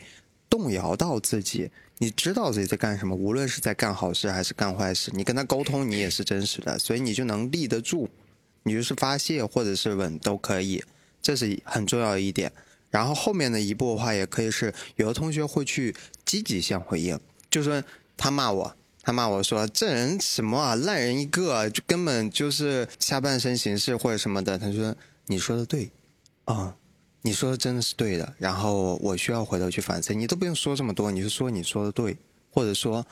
[0.49, 1.71] 动摇到自己。
[1.97, 8.09] 你知道自己在干什么，无论是在干好事还是干坏事，你跟他沟通，你也是真实的，所以你就能立得住。
[8.63, 10.83] 你就是发泄或者是稳都可以，
[11.21, 12.51] 这是很重要的一点。
[12.95, 15.93] 然后后面的一步的话，也可以是有的同学会去
[16.23, 17.19] 积极性回应，
[17.51, 17.83] 就说
[18.15, 24.57] 他骂我，他骂我说这人什么啊，烂人一个，就根本就是下半身形式或者什么的。
[24.57, 25.91] 他说你说的对，
[26.45, 26.73] 啊、
[27.21, 28.33] 你说的真的是对的。
[28.37, 32.17] 然后我需要回头去反思，你都不用说这么多，你就说你说的对，
[32.49, 33.05] 或者说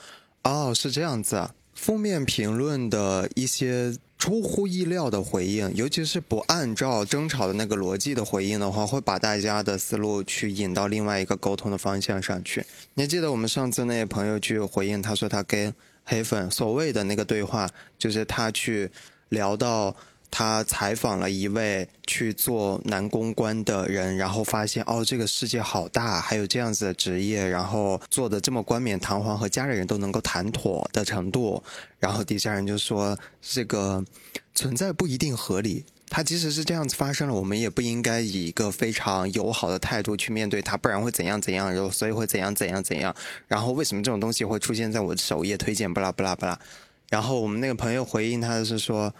[0.43, 1.53] 哦是这样子啊。
[1.73, 3.93] 负面评论的一些
[4.23, 12.65] 出乎意料的回应，尤其是不按照争吵的那个逻辑的回应的话，会把大家的思路去引到另外一个沟通的方向上去。
[12.93, 15.73] 你还记得我们上次那个朋友去回应，他说他跟
[16.05, 18.89] 黑粉所谓的那个对话，就是他去
[19.27, 19.93] 聊到
[20.35, 31.63] 他采访了一位去做男公关的人，然后发现哦，这个世界好大，还有这样子的职业，然后做的这么冠冕堂皇，和家里人都能够谈妥的程度。
[31.99, 34.03] 然后底下人就说这个
[34.55, 35.85] 存在不一定合理。
[36.09, 43.15] 他即使是这样子发生了，我们也不应该以一个非常友好的态度去面对他，不然会怎样怎样，然后所以会怎样怎样怎样。
[43.47, 45.93] 然后为什么这种东西会出现在我的首页推荐？
[45.93, 46.59] 不啦不啦不啦。
[47.09, 49.13] 然后我们那个朋友回应他的是说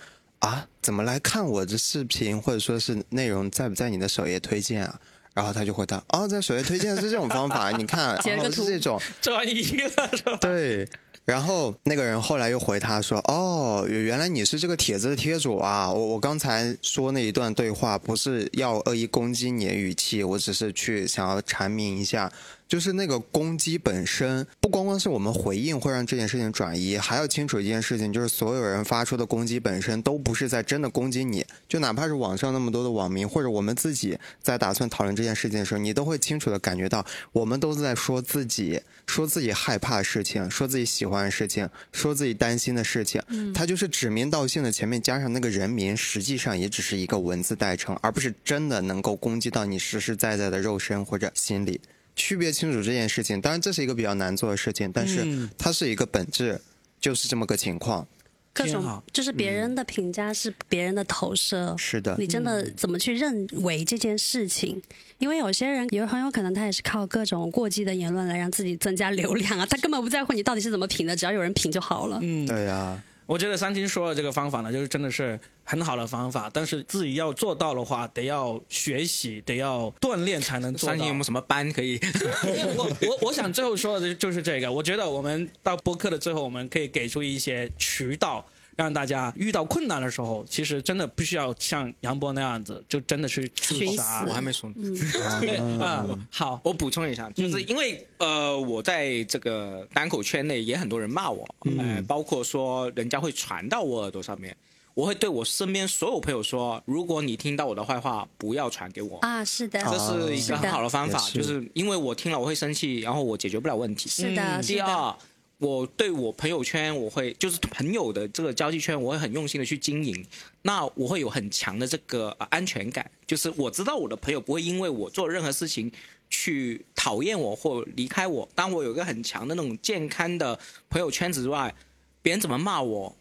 [0.43, 4.99] 啊，怎么来看我的视频或者说是内容在不在你的首页推荐啊？
[5.33, 10.37] 然后他就回答：“哦，在首页推荐是这种方法， 你看，哦截了个图是这种。”专一了是吧？
[10.41, 10.87] 对，
[11.23, 15.89] 然后那个人后来又回他说：“哦，原来你是这个帖子的贴主啊！
[15.89, 22.29] 我我刚才说那一段对话不是要恶意攻击你的语气，我只是去想要阐明一下，
[22.67, 43.21] 就是那个攻击本身，不光光是我们回应会让这件事情转移，还要清楚一件事情，就是所有人发出的攻击本身都不是在真的攻击你，就哪怕是网上那么多的网民，或者我们自己在打算讨论这件事情的时候，你都会清楚的感觉到，我们都是在说自己，说自己害怕的事情，说自己喜欢的事情，说自己担心的事情，
[43.53, 51.79] 他就是指名道姓的前面加上那个人名，实际上也只是一个文字代称，而不是真的能够攻击到你实实在在的肉身或者心理。
[52.15, 55.49] 区别清楚这件事情，当然这是一个比较难做的事情，但是嗯。
[55.57, 56.59] 它是一个本质，
[56.99, 58.07] 就是这么个情况。
[58.55, 64.79] 各种就是别人的评价是别人的投射，是的，你真的怎么去认为这件事情？
[65.17, 72.19] 因为有些人有很有可能他也是靠各种过激的言论来让自己增加流量啊，他根本不在乎你到底是怎么评的，只要有人评就好了。
[72.21, 80.93] 嗯，对呀、我觉得三金说的这个方法呢，就是真的是很好的方法，但是自己要做到的话，得要学习，得要锻炼才能做到。
[80.93, 81.99] 三金有没有什么班可以？
[82.77, 88.45] 我我我想最后说的就是这个，我觉得我们到播客的最后，我们可以给出一些渠道。
[88.75, 94.25] 让大家遇到困难的时候，其实真的不需要像杨波那样子，就真的去自寻杀。
[94.27, 94.75] 我还没说呢。
[95.41, 101.47] 对啊、好，我补充一下，就是因为、呃，我在这个单口圈内也很多人骂我，
[101.77, 104.55] 呃，包括说人家会传到我耳朵上面，
[104.93, 109.17] 我会对我身边所有朋友说，如果你听到我的坏话，不要传给我。
[109.19, 111.37] 啊，是的，这是一个很好的方法，是。
[111.37, 114.09] 就是因为我听了我会生气，然后我解决不了问题。
[114.09, 115.15] 是的，嗯是的，第二，
[115.63, 120.25] 我对我朋友圈，我会就是朋友的这个交际圈，我会很用心的去经营。
[120.63, 125.89] 那我会有很强的这个、呃安全感，就是我知道我的朋友不会因为我做任何事情
[126.29, 128.47] 去讨厌我或离开我。
[128.53, 130.59] 当我有一个很强的那种健康的
[130.89, 131.73] 朋友圈子之外，
[132.21, 133.15] 别人怎么骂我，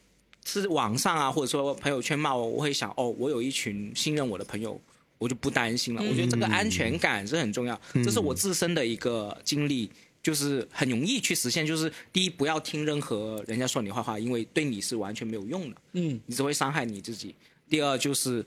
[0.45, 4.81] 是网上啊，或者说朋友圈骂我，我会想哦，我有一群信任我的朋友。
[5.19, 9.89] 我就不担心了，我觉得这个安全感是很重要，这是我自身的一个经历，
[10.23, 11.67] 就是很容易去实现。
[11.67, 17.35] 就是第一，不要听任何人家说你坏话，因为对你是完全没有用的，嗯，你只会伤害你自己。
[17.69, 18.45] 第二，就是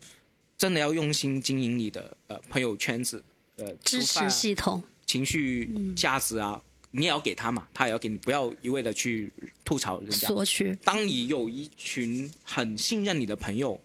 [0.57, 3.23] 真的要用心经营你的呃朋友圈子，
[3.57, 6.61] 呃，支吃饭持系统，情绪价值啊，
[6.91, 9.32] 你也要给他嘛，他也要给你，不要一味的去
[9.63, 10.28] 吐槽人家。
[10.28, 13.82] 索取，当你有一群很信任你的朋友，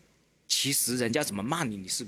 [0.46, 2.06] 其实人家怎么骂你，你是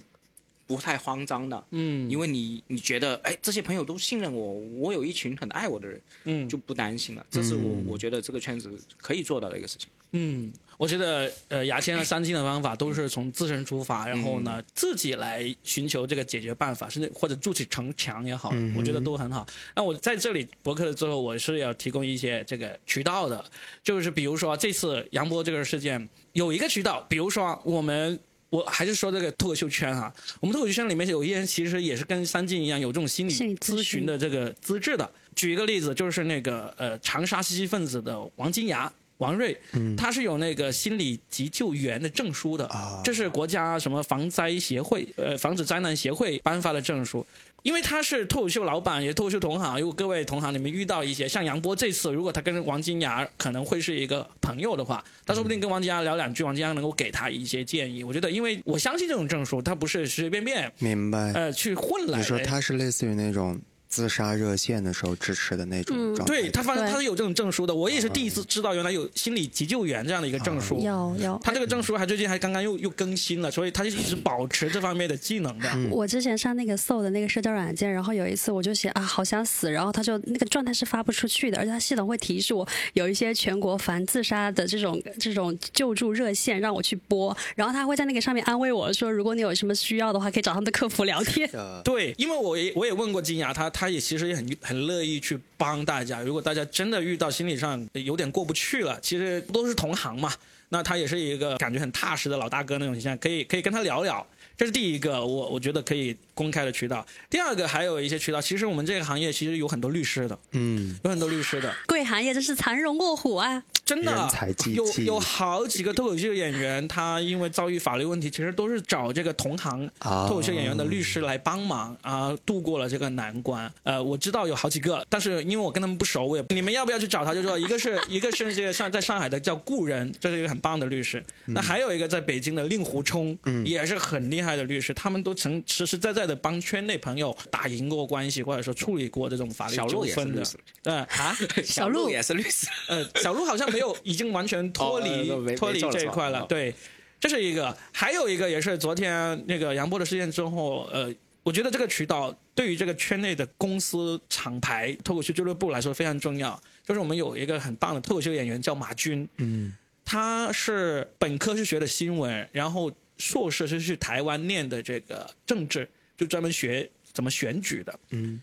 [0.66, 7.26] 不太慌张的，嗯因为你你觉得，哎，这些朋友都信任我，我有一群很爱我的人，嗯就不担心了。
[7.30, 9.88] 这是我我觉得这个圈子可以做到的一个事情。
[10.14, 19.46] 嗯，我觉得呃，牙签和三金的方法都是从自身出发，然后呢，自己来寻求这个解决办法，甚至或者筑起城墙也好，我觉得都很好。
[19.74, 23.42] 那我在这里博客的最后，我是要提供一些这个渠道的，
[23.82, 28.18] 就是比如说这次杨波这个事件有一个渠道，比如说我们。
[28.52, 35.10] 我还是说这个脱口秀圈哈、我们脱口秀圈里面有一些人其实也是跟三金一样有这种心理咨询的这个资质的。
[35.34, 38.92] 举一个例子，就是那个呃长沙吸吸分子的王金牙。
[39.22, 42.68] 王瑞，嗯他是有那个心理急救员的证书的，
[43.04, 47.24] 这是国家什么防灾协会、呃防止灾难协会颁发的证书。
[47.62, 49.78] 因为他是脱口秀老板，也脱口秀同行。
[49.78, 58.02] 如果各位同行你们遇到一些像杨波这次，如果他跟王金牙可能会是一个朋友的话，他说不定跟王金牙聊两句，王金牙能够给他一些建议。
[58.02, 61.32] 我觉得，因为我相信这种证书，他不是随随便便明白。
[61.34, 62.18] 呃去混来的。
[62.18, 63.56] 你说他是类似于那种
[63.92, 70.80] 自杀热线的时候支持的那种状态，对他发现他是有这种证书的，我也是第一次知道原来有心理急救员这样的一个证书。
[70.80, 71.38] 有有。
[71.44, 75.68] 他这个证书还最近还刚刚又又更新了，所以他就一直保持这方面的技能的。
[75.90, 91.46] 我之前上那个 Soul 的那个社交软件，然后有一次我就写啊好想死，然后他就那个状态是发不出去的，而且他系统会提示我有一些全国防自杀的这种这种救助热线让我去拨，然后他会在那个上面安慰我说，如果你有什么需要的话，可以找他们的客服聊天。
[91.52, 96.22] 呃，对，因为我也我也问过金牙，他他他也其实也很很乐意去帮大家。
[96.22, 100.32] 如果大家真的遇到心理上有点过不去了，其实都是同行嘛，
[100.68, 104.24] 那他也是一个感觉很踏实的老大哥那种形象，可以可以跟他聊聊。
[104.56, 107.04] 这是第一个，我我觉得可以公开的渠道。
[107.28, 113.62] 第二个还有一些渠道，其实我们这个行业其实有很多律师的，嗯，有很多律师的，贵行业真是藏龙卧虎啊！
[113.84, 114.30] 真的
[114.74, 123.70] 有有好几个脱口秀演员，他因为遭遇法律问题，其实都是找这个同行啊脱口秀演员的律师来帮忙啊，度过了这个难关。
[123.82, 127.34] 呃，我知道有好几个，但是因为我跟他们不熟，我也你们要不要去找他？
[127.34, 131.22] 就说一个是 一个是这个上在上海的叫顾人，这是一个很棒的律师。
[131.46, 140.56] 那还有一个在北京的令狐冲，也是很厉害的律师，他们都曾实实在在的帮圈内朋友打赢过关系，或者说处理过这种法律小鹿也是纠纷的律师。
[140.82, 140.92] 对。
[140.94, 142.08] 啊， 小鹿。
[142.08, 146.40] 也是律师，呃，小鹿好像没有，已经完全脱离、哦呃脱离这一块了。
[146.40, 146.46] 哦。
[146.48, 146.74] 对，
[147.18, 156.60] 这是一个，还有一个也是昨天那个杨波的事件之后，呃，我觉得这个渠道对于这个圈内的公司、厂牌、脱口秀俱乐部来说非常重要。
[156.84, 159.72] 就是我们有一个很棒的脱口秀演员叫马军，嗯，
[160.04, 168.40] 他是本科是学的新闻，然后硕士是去台湾念的这个政治，就专门学怎么选举的，嗯。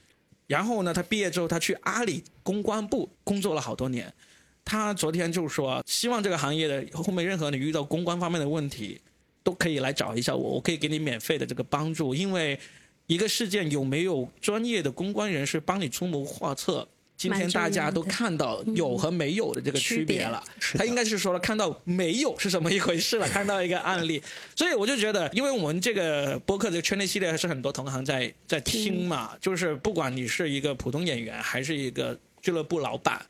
[0.48, 4.12] 然后呢，他毕业之后，他去阿里公关部工作了好多年。
[4.66, 9.00] 他昨天就说，希望这个行业的后面任何你遇到公关方面的问题，
[9.44, 12.14] 都可以来找一下我，我可以给你免费的这个帮助。
[12.14, 12.60] 因为
[13.08, 16.88] 一个事件有没有专业的公关人士帮你出谋划策，
[17.20, 20.42] 今天大家都看到有和没有的这个区别了。
[20.78, 24.24] 他应该是说了，看到没有是什么一回事了，看到一个案例。
[24.56, 33.22] 所以我就觉得，因为我们这个播客这个圈内系列是很多同行在在听嘛，就是不管你是一个普通演员，还是一个俱乐部老板。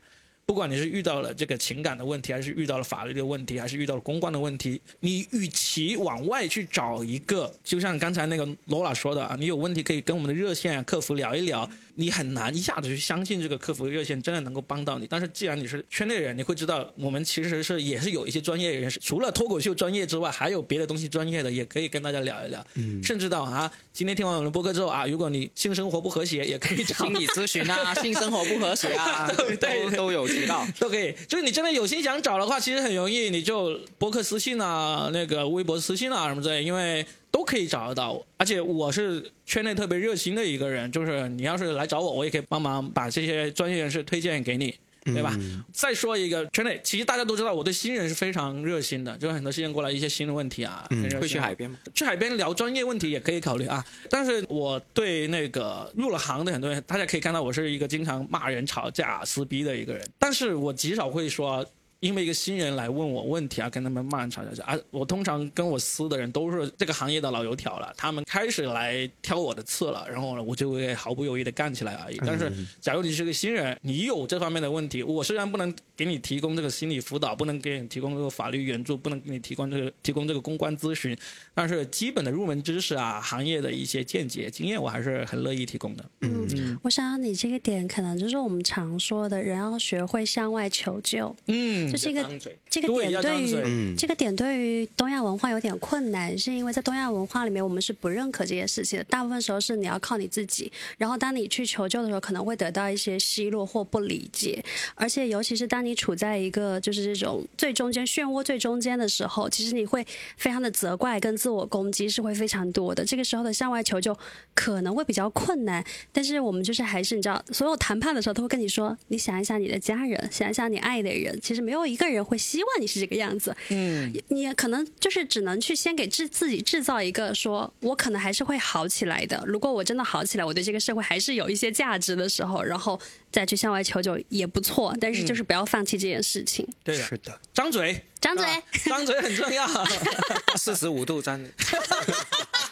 [0.46, 11.70] 不管你是遇到了这个情感的问题，还是遇到了法律的问题，还是遇到了公关的问题，你与其往外去找一个，就像刚才那个罗拉说的啊，你有问题可以跟我们的热线客服聊一聊，
[12.00, 15.06] 你很难一下子去相信这个客服热线真的能够帮到你。
[15.06, 22.66] 但是既然你是圈内人，你会知道我们其实是也是有一些专业人士，除了脱口秀专业之外，还有别的东西专业的，也可以跟大家聊一聊。
[22.74, 30.66] 嗯，甚至到啊，今天听完我们的播客之后啊，如果你性生活不和谐，也可以找心理咨询啊， 性生活不和谐啊，对对都都有提到。
[30.80, 38.20] 都可以，就是你真的有心想找的话，其实很容易，你就博客私信啊，那个微博私信啊什么之类，因为都可以找得到。
[38.36, 44.74] 而且我是圈内特别热心的一个人，就是你要是来找我，我也可以帮忙把这些专业人士推荐给你。
[45.02, 45.34] 对吧？
[45.72, 50.86] 再说一个圈内，其实大家都知道，我对新人是非常热心的，就是很多新人过来一些新的问题啊，
[51.18, 51.78] 会去海边吗？
[51.94, 53.82] 去海边聊专业问题也可以考虑啊。
[54.10, 61.64] 但是我对那个入了行的很多人，大家可以看到我是一个经常骂人、吵架、撕逼的一个人，但是我极少会说。
[62.00, 72.18] 因为一个新人来问我问题啊，跟他们骂人吵架啊，我通常跟我撕的人都是这个行业的老油条了，他们开始来挑我的刺了，然后呢，我就会毫不犹豫的干起来而已。
[72.26, 81.14] 但是，假如你是个新人，你有这方面的问题，我虽然不能给你提供这个心理辅导，不能给你提供这个法律援助，不能给你提供这个提供这个公关咨询，
[81.54, 86.04] 但是基本的入门知识啊，行业的一些见解经验，我还是很乐意提供的。
[86.22, 91.36] 嗯，我想要你这个点，可能就是我们常说的人要学会向外求救。
[91.46, 92.22] 嗯，这是一个
[92.68, 99.04] 这个点对于这个点对于东亚文化有点困难，是因为在东亚文化里面，我们是不认可这些事情的。
[99.04, 104.62] 大部分时候是你要靠你自己，然后当你去求救的时候，可能会得到一些奚落或不理解。
[104.94, 113.04] 而且尤其是当你处在一个就是这种最中间漩涡最中间的时候，其实你会非常的责怪跟自我攻击是会非常多的。
[113.04, 114.16] 这个时候的向外求救
[114.54, 123.56] 可能会比较困难，但是我们就是还是你知道，所有谈判的时候都会跟你说，你想一想你的家人，想一想你爱的人，其实没有一个人会希望你是这个样子。
[123.68, 129.42] 嗯，你也可能就是只能去先给自自己制造一个说，我可能还是会好起来的。
[129.46, 133.00] 如果我真的好起来，我对这个社会还是有一些价值的时候，然后
[133.30, 134.94] 再去向外求救也不错。
[135.00, 136.66] 但是就是不要放弃这件事情。
[136.82, 139.66] 对的，是的，张嘴，张嘴，啊张嘴很重要。
[140.56, 141.40] 四十五度张，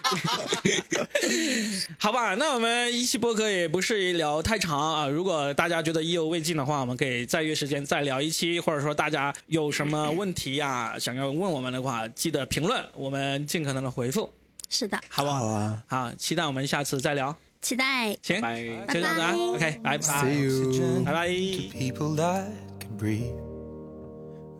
[1.98, 5.06] 好吧，那我们一期播客也不是聊太长啊。
[5.06, 14.30] 如果大家觉得意犹未尽的话，我们可以再约时间再聊一期，或者说大家有什么问题呀、想要问我们的话，记得评论，我们尽可能的回复，
[14.68, 15.38] 是的，好不好？
[15.40, 17.36] 好啊好，期待我们下次再聊。
[17.61, 18.16] 期待。
[18.22, 18.62] 行，拜。
[18.86, 19.34] 就这样子啊。
[19.34, 20.50] OK，拜拜 See you.
[20.50, 21.28] Oxygen 拜拜。
[21.28, 22.44] people that
[22.80, 23.34] could breathe.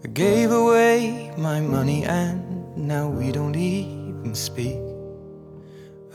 [0.05, 2.41] I gave away my money and
[2.77, 4.88] now we don't even speak.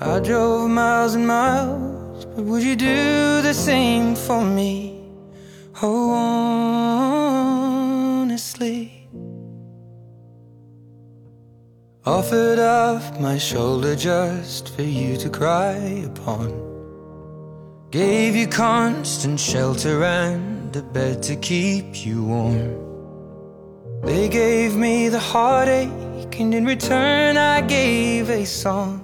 [0.01, 5.03] I drove miles and miles, but would you do the same for me?
[5.81, 6.11] Oh,
[8.21, 9.07] honestly.
[12.05, 15.75] Offered up my shoulder just for you to cry
[16.05, 16.51] upon.
[17.91, 22.81] Gave you constant shelter and a bed to keep you warm.
[24.01, 29.03] They gave me the heartache, and in return, I gave a song.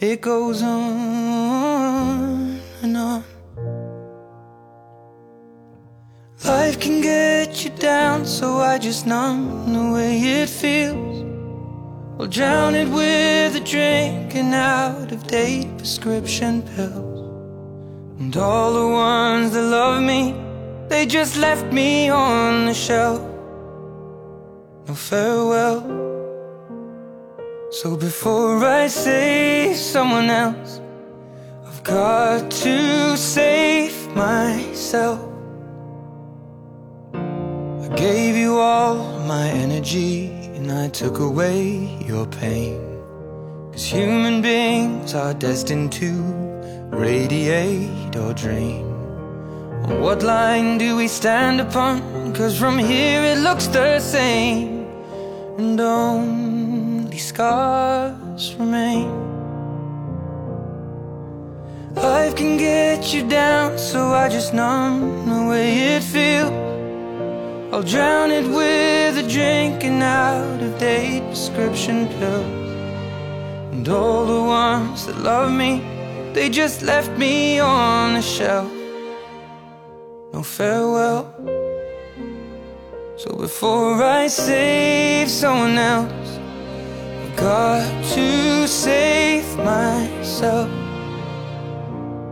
[0.00, 3.24] It goes on and on.
[6.44, 11.24] Life can get you down, so I just numb the way it feels.
[12.20, 17.18] I'll drown it with a drink and out of date prescription pills.
[18.20, 20.32] And all the ones that love me,
[20.88, 23.20] they just left me on the shelf.
[24.86, 26.07] No farewell.
[27.70, 30.80] So before I save someone else,
[31.66, 35.20] I've got to save myself.
[37.12, 38.96] I gave you all
[39.26, 42.80] my energy and I took away your pain.
[43.72, 46.10] Cause human beings are destined to
[46.88, 48.86] radiate or drain.
[50.00, 52.32] What line do we stand upon?
[52.32, 54.86] Cause from here it looks the same.
[55.58, 55.78] And
[57.18, 59.08] only scars remain.
[61.94, 66.52] Life can get you down, so I just numb the way it feels.
[67.72, 72.46] I'll drown it with a drink and out of date prescription pills.
[73.72, 75.82] And all the ones that love me,
[76.34, 78.70] they just left me on the shelf.
[80.32, 81.24] No farewell.
[83.16, 86.27] So before I save someone else,
[87.40, 90.68] got to save myself.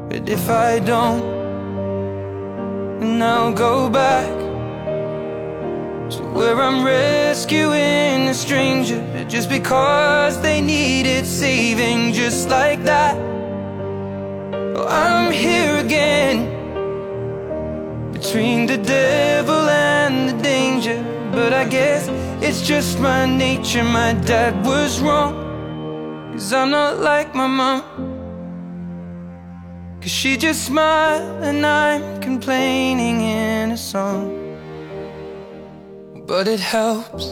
[0.09, 1.23] But if I don't,
[2.99, 4.29] then I'll go back
[6.11, 13.17] to where I'm rescuing a stranger just because they needed saving, just like that.
[14.89, 16.53] I'm here again
[18.13, 21.16] between the devil and the danger.
[21.37, 22.09] But I guess
[22.41, 23.85] it's just my nature.
[23.85, 25.35] My dad was wrong,
[26.33, 27.83] cause I'm not like my mom.
[30.01, 34.25] Cause she just smiled and I'm complaining in a song.
[36.27, 37.27] But it helps.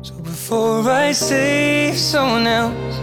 [0.00, 2.94] So before I save someone else,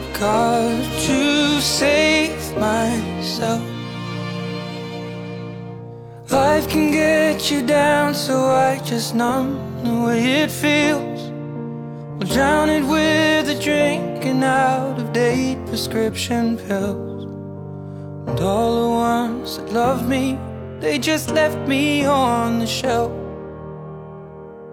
[0.00, 3.77] I've got to save myself.
[6.30, 11.20] Life can get you down, so I just numb the way it feels.
[12.20, 17.24] I'll drown it with a drink and out of date prescription pills.
[18.28, 20.38] And all the ones that love me,
[20.80, 23.10] they just left me on the shelf.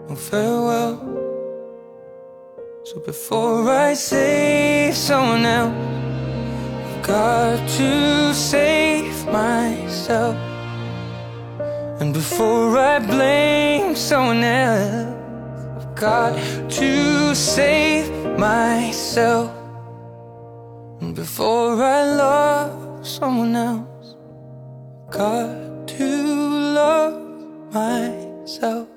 [0.10, 0.98] No farewell.
[2.84, 5.74] So before I save someone else,
[6.98, 10.36] I've got to save myself.
[12.00, 15.16] And before I blame someone else,
[15.80, 16.34] I've got
[16.72, 19.52] to save myself.
[21.00, 24.16] And before I love someone else,
[25.08, 26.08] I've got to
[26.74, 28.95] love myself.